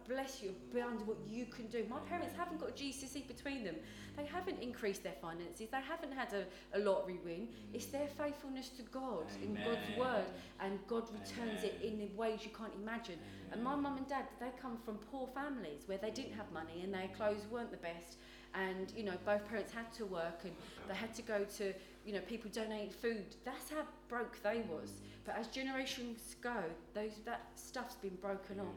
bless 0.09 0.43
you 0.43 0.55
beyond 0.73 1.07
what 1.07 1.17
you 1.29 1.47
can 1.47 1.67
do. 1.67 1.85
My 1.89 1.99
parents 2.01 2.35
haven't 2.37 2.61
got 2.61 2.71
a 2.71 2.73
GCSE 2.73 3.27
between 3.27 3.65
them. 3.65 3.77
They 4.17 4.27
haven't 4.27 4.61
increased 4.61 5.03
their 5.03 5.15
finances. 5.21 5.69
They 5.71 5.81
haven't 5.81 6.13
had 6.13 6.33
a, 6.33 6.79
a 6.79 6.81
lottery 6.81 7.19
win. 7.25 7.49
It's 7.73 7.87
their 7.87 8.09
faithfulness 8.09 8.69
to 8.71 8.83
God 8.83 9.25
in 9.43 9.55
God's 9.55 9.99
word, 9.99 10.25
and 10.61 10.79
God 10.87 11.05
returns 11.13 11.65
it 11.65 11.81
in 11.83 12.09
ways 12.17 12.41
you 12.43 12.51
can't 12.57 12.75
imagine. 12.81 13.19
And 13.53 13.63
my 13.63 13.75
mum 13.75 13.97
and 13.97 14.07
dad, 14.09 14.27
they 14.39 14.51
come 14.61 14.77
from 14.85 14.97
poor 15.11 15.29
families 15.35 15.83
where 15.87 15.99
they 15.99 16.11
didn't 16.11 16.35
have 16.35 16.51
money 16.53 16.83
and 16.83 16.93
their 16.93 17.09
clothes 17.17 17.47
weren't 17.51 17.71
the 17.71 17.79
best. 17.79 18.19
And 18.55 18.93
you 18.97 19.05
know, 19.05 19.15
both 19.25 19.47
parents 19.49 19.73
had 19.73 19.93
to 19.95 20.07
work 20.07 20.41
and 20.45 20.53
they 20.89 20.95
had 20.95 21.15
to 21.15 21.23
go 21.23 21.45
to, 21.59 21.73
you 22.05 22.13
know, 22.13 22.21
people 22.21 22.51
donate 22.53 22.93
food. 22.93 23.25
That's 23.45 23.71
how 23.71 23.83
broke 24.09 24.43
they 24.43 24.63
was. 24.69 24.91
But 25.31 25.41
as 25.41 25.47
generations 25.47 26.35
go, 26.41 26.57
those 26.93 27.13
that 27.25 27.51
stuff's 27.55 27.95
been 27.95 28.17
broken 28.21 28.59
off, 28.59 28.75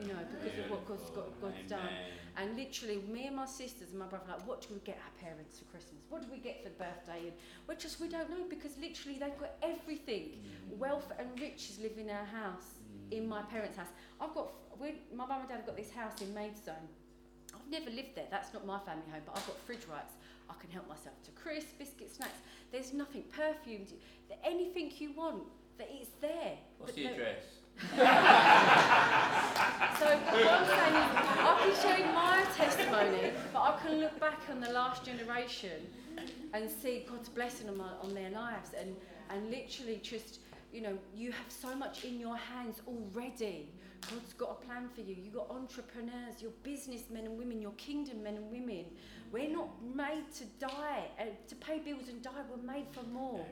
you 0.00 0.08
know, 0.08 0.18
because 0.32 0.58
of 0.58 0.70
what 0.70 0.88
God's 0.88 1.08
got, 1.10 1.40
God's 1.40 1.62
done. 1.68 1.88
And 2.36 2.56
literally, 2.56 3.00
me 3.08 3.26
and 3.28 3.36
my 3.36 3.46
sisters 3.46 3.90
and 3.90 4.00
my 4.00 4.06
brother, 4.06 4.24
like, 4.28 4.46
what 4.46 4.60
do 4.62 4.74
we 4.74 4.80
get 4.80 4.98
our 5.04 5.28
parents 5.28 5.58
for 5.58 5.66
Christmas? 5.66 6.02
What 6.08 6.22
do 6.22 6.28
we 6.32 6.38
get 6.38 6.64
for 6.64 6.70
birthday? 6.70 7.28
And 7.28 7.32
we're 7.68 7.76
just, 7.76 8.00
we 8.00 8.08
don't 8.08 8.28
know 8.28 8.44
because 8.48 8.76
literally 8.78 9.20
they've 9.20 9.38
got 9.38 9.52
everything. 9.62 10.42
Wealth 10.70 11.12
and 11.16 11.28
riches 11.40 11.78
live 11.80 11.96
in 11.96 12.10
our 12.10 12.24
house, 12.24 12.74
in 13.12 13.28
my 13.28 13.42
parents' 13.42 13.76
house. 13.76 13.92
I've 14.20 14.34
got, 14.34 14.50
we, 14.80 14.94
my 15.14 15.26
mum 15.26 15.40
and 15.42 15.48
dad 15.48 15.56
have 15.58 15.66
got 15.66 15.76
this 15.76 15.92
house 15.92 16.20
in 16.20 16.34
Maidstone. 16.34 16.88
I've 17.54 17.70
never 17.70 17.90
lived 17.90 18.16
there. 18.16 18.26
That's 18.32 18.52
not 18.52 18.66
my 18.66 18.80
family 18.80 19.10
home, 19.12 19.22
but 19.26 19.36
I've 19.36 19.46
got 19.46 19.58
fridge 19.60 19.86
rights. 19.88 20.14
I 20.50 20.54
can 20.60 20.70
help 20.70 20.88
myself 20.88 21.22
to 21.24 21.30
crisps, 21.32 21.72
biscuits, 21.78 22.16
snacks. 22.16 22.38
There's 22.72 22.92
nothing 22.92 23.24
perfumed, 23.30 23.92
anything 24.44 24.90
you 24.98 25.12
want. 25.12 25.44
That 25.78 25.88
it's 25.92 26.10
there. 26.20 26.58
What's 26.78 26.92
but 26.92 26.96
the 26.96 27.04
no- 27.04 27.12
address? 27.12 27.44
so 27.78 27.94
what 30.34 30.50
I'm 30.50 30.66
saying 30.66 30.96
is, 30.98 31.10
I 31.14 31.54
can 31.62 31.72
share 31.80 32.12
my 32.12 32.44
testimony, 32.56 33.32
but 33.52 33.60
I 33.60 33.78
can 33.80 34.00
look 34.00 34.18
back 34.18 34.40
on 34.50 34.60
the 34.60 34.70
last 34.70 35.04
generation 35.04 35.86
and 36.52 36.68
see 36.68 37.06
God's 37.08 37.28
blessing 37.28 37.68
on, 37.68 37.76
my, 37.76 37.92
on 38.02 38.14
their 38.14 38.30
lives, 38.30 38.70
and 38.78 38.96
and 39.30 39.50
literally 39.50 40.00
just, 40.02 40.40
you 40.72 40.80
know, 40.80 40.98
you 41.14 41.32
have 41.32 41.50
so 41.50 41.74
much 41.74 42.04
in 42.04 42.18
your 42.18 42.36
hands 42.36 42.80
already. 42.86 43.68
God's 44.10 44.32
got 44.32 44.50
a 44.50 44.66
plan 44.66 44.88
for 44.94 45.00
you. 45.00 45.16
You've 45.22 45.34
got 45.34 45.50
entrepreneurs, 45.50 46.40
you're 46.40 46.52
businessmen 46.62 47.26
and 47.26 47.36
women, 47.36 47.60
you're 47.60 47.72
kingdom 47.72 48.22
men 48.22 48.36
and 48.36 48.50
women. 48.50 48.84
We're 49.32 49.50
not 49.50 49.68
made 49.94 50.24
to 50.36 50.44
die, 50.58 51.08
uh, 51.20 51.24
to 51.48 51.54
pay 51.56 51.78
bills 51.78 52.08
and 52.08 52.22
die. 52.22 52.30
We're 52.50 52.72
made 52.72 52.86
for 52.92 53.02
more. 53.04 53.44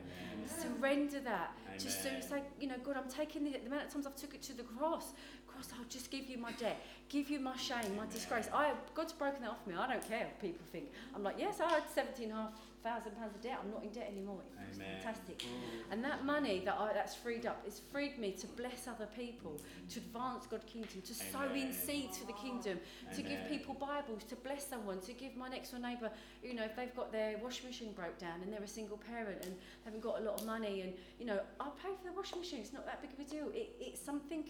Surrender 0.45 1.19
that. 1.21 1.51
Just 1.77 2.03
to 2.03 2.21
say, 2.21 2.41
you 2.59 2.67
know, 2.67 2.75
God, 2.83 2.97
I'm 2.97 3.09
taking 3.09 3.43
the, 3.43 3.51
the 3.51 3.67
amount 3.67 3.85
of 3.85 3.93
times 3.93 4.07
I've 4.07 4.15
took 4.15 4.33
it 4.33 4.41
to 4.43 4.53
the 4.53 4.63
cross. 4.63 5.13
Cross, 5.47 5.69
I'll 5.77 5.85
just 5.89 6.09
give 6.09 6.27
you 6.27 6.37
my 6.37 6.51
debt, 6.53 6.81
give 7.09 7.29
you 7.29 7.39
my 7.39 7.55
shame, 7.57 7.95
my 7.95 8.05
disgrace. 8.11 8.49
I 8.53 8.73
God's 8.95 9.13
broken 9.13 9.41
that 9.41 9.51
off 9.51 9.65
me. 9.67 9.75
I 9.75 9.87
don't 9.91 10.07
care 10.07 10.25
what 10.25 10.39
people 10.39 10.65
think. 10.71 10.91
I'm 11.15 11.23
like, 11.23 11.35
yes, 11.37 11.59
I 11.59 11.69
had 11.69 11.83
seventeen 11.93 12.29
and 12.31 12.39
a 12.39 12.41
half 12.43 12.51
thousand 12.83 13.11
pounds 13.17 13.35
of 13.35 13.41
debt. 13.41 13.59
I'm 13.63 13.71
not 13.71 13.83
in 13.83 13.89
debt 13.89 14.09
anymore. 14.11 14.39
It's 14.45 14.77
Amen. 14.77 15.01
fantastic. 15.01 15.43
And 15.91 16.03
that 16.03 16.25
money 16.25 16.61
that 16.65 16.75
I, 16.79 16.93
that's 16.93 17.15
freed 17.15 17.45
up, 17.45 17.61
it's 17.65 17.81
freed 17.91 18.17
me 18.17 18.31
to 18.33 18.47
bless 18.47 18.87
other 18.87 19.07
people, 19.15 19.59
to 19.89 19.99
advance 19.99 20.47
God's 20.47 20.65
kingdom, 20.65 21.01
to 21.05 21.13
sow 21.13 21.51
in 21.53 21.73
seeds 21.73 22.17
for 22.17 22.25
the 22.25 22.33
kingdom, 22.33 22.79
to 23.15 23.21
give 23.21 23.39
people 23.49 23.73
Bibles, 23.73 24.23
to 24.25 24.35
bless 24.35 24.67
someone, 24.67 24.99
to 25.01 25.13
give 25.13 25.35
my 25.35 25.49
next 25.49 25.71
door 25.71 25.79
neighbour, 25.79 26.11
you 26.43 26.53
know, 26.53 26.63
if 26.63 26.75
they've 26.75 26.95
got 26.95 27.11
their 27.11 27.37
washing 27.37 27.67
machine 27.67 27.91
broke 27.93 28.17
down 28.17 28.41
and 28.43 28.51
they're 28.51 28.63
a 28.63 28.67
single 28.67 28.97
parent 28.97 29.43
and 29.45 29.55
haven't 29.85 30.01
got 30.01 30.19
a 30.19 30.23
lot 30.23 30.39
of 30.39 30.45
money 30.45 30.81
and, 30.81 30.93
you 31.19 31.25
know, 31.25 31.39
I'll 31.59 31.77
pay 31.83 31.89
for 32.01 32.09
the 32.09 32.13
washing 32.13 32.39
machine. 32.39 32.59
It's 32.59 32.73
not 32.73 32.85
that 32.85 33.01
big 33.01 33.11
of 33.13 33.19
a 33.19 33.29
deal. 33.29 33.49
It, 33.53 33.75
it's 33.79 34.01
something 34.01 34.43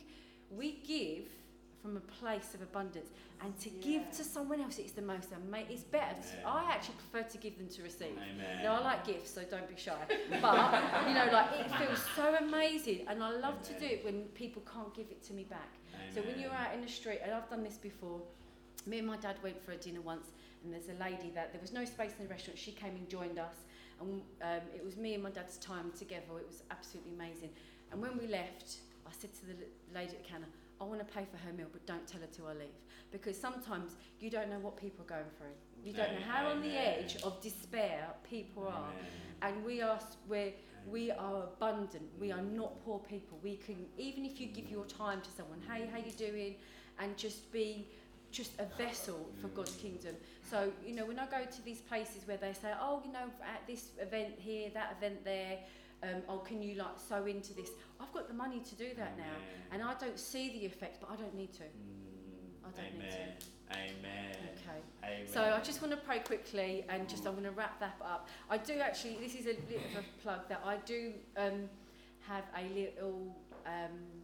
we 0.49 0.79
give 0.85 1.29
from 1.81 1.97
a 1.97 1.99
place 1.99 2.53
of 2.53 2.61
abundance 2.61 3.09
and 3.43 3.57
to 3.59 3.69
give 3.69 4.09
to 4.11 4.23
someone 4.23 4.59
else 4.61 4.77
it's 4.77 4.93
the 4.93 5.01
most 5.01 5.29
amazing 5.31 5.71
it's 5.71 5.83
better 5.83 6.15
Amen. 6.33 6.45
i 6.45 6.71
actually 6.71 6.95
prefer 6.95 7.27
to 7.29 7.37
give 7.37 7.57
than 7.57 7.67
to 7.69 7.83
receive 7.83 8.17
Amen. 8.17 8.63
now 8.63 8.77
I 8.77 8.83
like 8.83 9.05
gifts, 9.05 9.31
so 9.31 9.43
don't 9.43 9.67
be 9.67 9.75
shy. 9.75 9.97
But 10.41 11.07
you 11.07 11.13
know, 11.13 11.29
like 11.31 11.51
it 11.59 11.71
feels 11.77 12.03
so 12.15 12.35
amazing, 12.35 13.05
and 13.07 13.23
I 13.23 13.31
love 13.31 13.61
to 13.63 13.79
do 13.79 13.85
it 13.85 14.05
when 14.05 14.23
people 14.33 14.61
can't 14.71 14.93
give 14.93 15.07
it 15.09 15.23
to 15.23 15.33
me 15.33 15.43
back. 15.43 15.71
So 16.13 16.21
when 16.21 16.39
you're 16.39 16.51
out 16.51 16.73
in 16.73 16.81
the 16.81 16.87
street, 16.87 17.19
and 17.23 17.33
I've 17.33 17.49
done 17.49 17.63
this 17.63 17.77
before. 17.77 18.21
Me 18.85 18.99
and 18.99 19.07
my 19.07 19.17
dad 19.17 19.35
went 19.43 19.61
for 19.65 19.73
a 19.73 19.75
dinner 19.75 19.99
once, 19.99 20.27
and 20.63 20.71
there's 20.71 20.87
a 20.87 21.03
lady 21.03 21.29
that 21.35 21.51
there 21.51 21.59
was 21.59 21.73
no 21.73 21.83
space 21.83 22.11
in 22.17 22.25
the 22.25 22.29
restaurant. 22.29 22.57
She 22.57 22.71
came 22.71 22.95
and 22.95 23.09
joined 23.09 23.37
us, 23.37 23.55
and 23.99 24.21
um, 24.41 24.61
it 24.73 24.83
was 24.85 24.95
me 24.95 25.13
and 25.13 25.23
my 25.23 25.29
dad's 25.29 25.57
time 25.57 25.91
together. 25.97 26.39
It 26.39 26.47
was 26.47 26.63
absolutely 26.71 27.11
amazing. 27.11 27.49
And 27.91 28.01
when 28.01 28.17
we 28.17 28.27
left, 28.27 28.77
I 29.05 29.11
said 29.11 29.33
to 29.41 29.45
the 29.45 29.55
lady 29.93 30.15
at 30.15 30.23
the 30.23 30.29
counter, 30.29 30.47
"I 30.79 30.83
want 30.83 30.99
to 30.99 31.05
pay 31.05 31.25
for 31.29 31.37
her 31.37 31.53
meal, 31.53 31.67
but 31.71 31.85
don't 31.85 32.07
tell 32.07 32.21
her 32.21 32.27
till 32.27 32.47
I 32.47 32.53
leave, 32.53 32.79
because 33.11 33.39
sometimes 33.39 33.95
you 34.19 34.29
don't 34.29 34.49
know 34.49 34.59
what 34.59 34.77
people 34.77 35.03
are 35.05 35.09
going 35.09 35.31
through. 35.37 35.55
You 35.83 35.93
don't 35.93 36.13
know 36.13 36.25
how 36.27 36.47
on 36.47 36.61
the 36.61 36.75
edge 36.75 37.17
of 37.23 37.41
despair 37.41 38.07
people 38.29 38.67
are." 38.67 38.89
Amen. 38.89 39.55
and 39.55 39.65
we 39.65 39.81
are—we're—we 39.81 41.11
are 41.11 41.43
abundant. 41.43 42.09
We 42.19 42.31
are 42.31 42.39
mm. 42.39 42.53
not 42.53 42.83
poor 42.83 42.99
people. 42.99 43.39
We 43.43 43.57
can 43.57 43.85
even 43.97 44.25
if 44.25 44.39
you 44.39 44.47
give 44.47 44.69
your 44.69 44.85
time 44.85 45.21
to 45.21 45.29
someone 45.31 45.61
hey 45.69 45.87
how 45.91 45.97
you 45.97 46.11
doing? 46.11 46.55
and 46.99 47.17
just 47.17 47.51
be 47.51 47.87
just 48.31 48.51
a 48.59 48.65
vessel 48.77 49.29
for 49.41 49.47
God's 49.49 49.71
mm. 49.71 49.81
kingdom. 49.81 50.15
So 50.49 50.71
you 50.85 50.95
know 50.95 51.05
when 51.05 51.19
I 51.19 51.25
go 51.27 51.45
to 51.45 51.61
these 51.63 51.81
places 51.81 52.27
where 52.27 52.37
they 52.37 52.53
say 52.53 52.71
oh 52.81 53.01
you 53.05 53.11
know 53.11 53.25
at 53.41 53.65
this 53.67 53.89
event 53.99 54.33
here 54.37 54.69
that 54.73 54.97
event 54.97 55.23
there 55.23 55.59
um, 56.03 56.21
oh 56.29 56.37
can 56.37 56.61
you 56.61 56.75
like 56.75 56.99
sow 57.09 57.25
into 57.25 57.53
this 57.53 57.71
I've 57.99 58.13
got 58.13 58.27
the 58.27 58.33
money 58.33 58.59
to 58.59 58.75
do 58.75 58.89
that 58.97 59.17
now 59.17 59.35
and 59.71 59.81
I 59.81 59.93
don't 59.99 60.19
see 60.19 60.49
the 60.49 60.65
effect 60.65 60.99
but 61.01 61.09
I 61.11 61.15
don't 61.15 61.35
need 61.35 61.53
to 61.53 61.63
Mm, 61.63 62.67
I 62.67 62.81
don't 62.81 62.93
need 62.93 63.03
Amen. 63.05 63.33
Amen. 63.71 64.35
okay 64.53 64.81
Amen. 65.03 65.27
So 65.27 65.41
I 65.41 65.59
just 65.61 65.81
want 65.81 65.93
to 65.93 65.97
pray 65.99 66.19
quickly 66.19 66.85
and 66.89 67.07
just 67.07 67.25
I'm 67.25 67.33
going 67.33 67.43
to 67.45 67.51
wrap 67.51 67.79
that 67.79 67.97
up. 68.03 68.27
I 68.49 68.57
do 68.57 68.73
actually, 68.79 69.17
this 69.21 69.35
is 69.35 69.45
a 69.45 69.53
bit 69.67 69.81
of 69.91 70.03
a 70.03 70.21
plug 70.21 70.47
that 70.49 70.61
I 70.65 70.77
do 70.85 71.13
um, 71.37 71.69
have 72.27 72.43
a 72.57 72.63
little. 72.73 73.35
Um, 73.65 74.16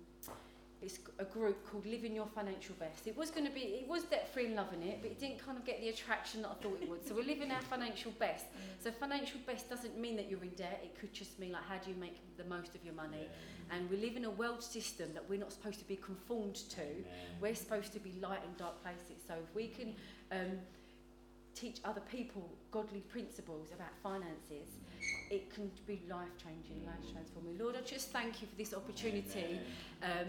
it's 0.84 1.00
a 1.18 1.24
group 1.24 1.66
called 1.72 1.86
Living 1.86 2.14
Your 2.14 2.28
Financial 2.28 2.76
Best. 2.76 3.08
It 3.08 3.16
was 3.16 3.32
going 3.32 3.46
to 3.46 3.52
be, 3.52 3.62
it 3.62 3.88
was 3.88 4.04
debt 4.04 4.34
free 4.34 4.48
and 4.48 4.56
loving 4.56 4.84
it, 4.84 5.00
but 5.02 5.12
it 5.12 5.20
didn't 5.20 5.44
kind 5.44 5.58
of 5.58 5.64
get 5.64 5.80
the 5.80 5.88
attraction 5.88 6.42
that 6.42 6.50
I 6.50 6.62
thought 6.62 6.78
it 6.82 6.90
would. 6.90 7.08
So 7.08 7.16
we're 7.16 7.26
living 7.26 7.52
our 7.52 7.62
financial 7.62 8.12
best. 8.20 8.46
So 8.84 8.92
financial 8.92 9.40
best 9.48 9.70
doesn't 9.70 9.98
mean 9.98 10.18
that 10.18 10.30
you're 10.30 10.44
in 10.44 10.50
debt. 10.50 10.82
It 10.84 11.00
could 11.00 11.14
just 11.14 11.40
mean 11.40 11.54
like 11.54 11.64
how 11.64 11.78
do 11.78 11.90
you 11.90 11.96
make 11.96 12.18
the 12.36 12.44
most 12.44 12.76
of 12.76 12.84
your 12.84 12.94
money. 12.96 13.30
And 13.72 13.90
we 13.90 13.96
live 13.98 14.18
in 14.18 14.26
a 14.26 14.30
world 14.30 14.62
system 14.62 15.10
that 15.14 15.24
we're 15.30 15.40
not 15.40 15.54
supposed 15.54 15.80
to 15.80 15.88
be 15.88 15.96
conformed 15.96 16.56
to. 16.56 16.82
Amen. 16.82 17.04
We're 17.40 17.56
supposed 17.56 17.94
to 17.94 18.00
be 18.00 18.14
light 18.22 18.42
in 18.44 18.54
dark 18.58 18.82
places. 18.84 19.24
So 19.26 19.36
if 19.36 19.56
we 19.56 19.68
can 19.68 19.96
um, 20.32 20.60
teach 21.56 21.80
other 21.86 22.02
people 22.12 22.50
godly 22.72 23.02
principles 23.02 23.70
about 23.74 23.92
finances, 24.04 24.68
it 25.30 25.54
can 25.54 25.72
be 25.88 26.02
life 26.10 26.30
changing, 26.38 26.86
life 26.86 27.12
transforming. 27.12 27.58
Lord, 27.58 27.76
I 27.76 27.82
just 27.82 28.10
thank 28.12 28.42
you 28.42 28.48
for 28.48 28.56
this 28.56 28.74
opportunity 28.74 29.60
um, 30.02 30.28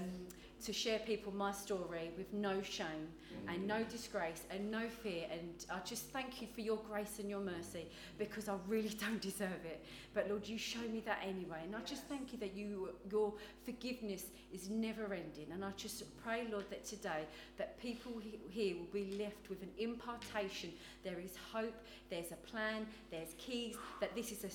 to 0.64 0.72
share 0.72 0.98
people 1.00 1.32
my 1.32 1.52
story 1.52 2.10
with 2.16 2.32
no 2.32 2.62
shame 2.62 3.08
and 3.48 3.66
no 3.66 3.76
mm. 3.76 3.90
disgrace 3.90 4.44
and 4.50 4.70
no 4.70 4.88
fear. 4.88 5.26
And 5.30 5.66
I 5.70 5.78
just 5.84 6.04
thank 6.06 6.40
you 6.40 6.48
for 6.54 6.62
your 6.62 6.78
grace 6.88 7.18
and 7.18 7.28
your 7.28 7.40
mercy 7.40 7.86
because 8.18 8.48
I 8.48 8.54
really 8.66 8.88
don't 9.00 9.20
deserve 9.20 9.64
it. 9.64 9.84
But 10.14 10.28
Lord, 10.30 10.46
you 10.46 10.56
show 10.56 10.80
me 10.80 11.02
that 11.04 11.18
anyway. 11.22 11.58
And 11.64 11.76
I 11.76 11.80
just 11.80 12.04
thank 12.04 12.32
you 12.32 12.38
that 12.38 12.54
you, 12.54 12.90
your 13.10 13.34
forgiveness 13.64 14.24
is 14.52 14.70
never 14.70 15.12
ending. 15.12 15.48
And 15.52 15.64
I 15.64 15.70
just 15.76 16.04
pray, 16.22 16.46
Lord, 16.50 16.64
that 16.70 16.84
today 16.84 17.24
that 17.58 17.80
people 17.80 18.12
he- 18.20 18.40
here 18.48 18.76
will 18.76 18.92
be 18.92 19.16
left 19.18 19.50
with 19.50 19.62
an 19.62 19.70
impartation. 19.78 20.72
There 21.02 21.20
is 21.20 21.32
hope. 21.52 21.74
There's 22.08 22.32
a 22.32 22.36
plan. 22.36 22.86
There's 23.10 23.34
keys. 23.38 23.76
That 24.00 24.14
this 24.14 24.32
is 24.32 24.44
a 24.44 24.50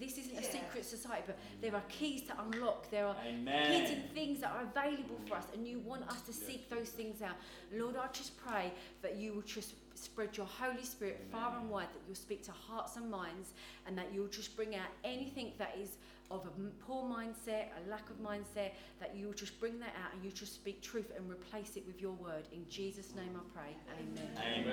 this 0.00 0.18
isn't 0.18 0.38
a 0.38 0.42
secret 0.42 0.84
society, 0.84 1.22
but 1.26 1.38
there 1.60 1.74
are 1.74 1.82
keys 1.88 2.22
to 2.22 2.34
unlock. 2.40 2.90
There 2.90 3.06
are 3.06 3.14
hidden 3.14 3.48
Amen. 3.48 4.02
things 4.12 4.40
that 4.40 4.50
are 4.50 4.62
available 4.62 5.20
for 5.26 5.36
us, 5.36 5.46
and 5.54 5.66
you 5.66 5.78
want 5.80 6.08
us 6.08 6.20
to 6.22 6.32
seek 6.32 6.68
those 6.68 6.88
things 6.88 7.22
out. 7.22 7.36
Lord, 7.72 7.96
I 7.96 8.08
just 8.12 8.36
pray 8.36 8.72
that 9.02 9.16
you 9.16 9.34
will 9.34 9.42
just 9.42 9.74
spread 9.94 10.36
your 10.36 10.46
Holy 10.46 10.82
Spirit 10.82 11.24
far 11.30 11.56
and 11.58 11.70
wide, 11.70 11.86
that 11.86 12.02
you'll 12.06 12.16
speak 12.16 12.42
to 12.44 12.52
hearts 12.52 12.96
and 12.96 13.10
minds, 13.10 13.52
and 13.86 13.96
that 13.96 14.12
you'll 14.12 14.26
just 14.26 14.56
bring 14.56 14.74
out 14.74 14.88
anything 15.04 15.52
that 15.58 15.76
is 15.80 15.90
of 16.30 16.46
a 16.46 16.50
poor 16.84 17.04
mindset, 17.04 17.66
a 17.86 17.90
lack 17.90 18.08
of 18.10 18.16
mindset, 18.16 18.72
that 18.98 19.14
you'll 19.14 19.32
just 19.32 19.58
bring 19.60 19.78
that 19.78 19.94
out 20.02 20.12
and 20.14 20.24
you 20.24 20.30
just 20.30 20.54
speak 20.54 20.80
truth 20.80 21.12
and 21.16 21.30
replace 21.30 21.76
it 21.76 21.86
with 21.86 22.00
your 22.00 22.12
word. 22.12 22.48
In 22.52 22.66
Jesus' 22.68 23.14
name 23.14 23.36
I 23.36 23.40
pray. 23.54 23.76
Amen. 24.00 24.70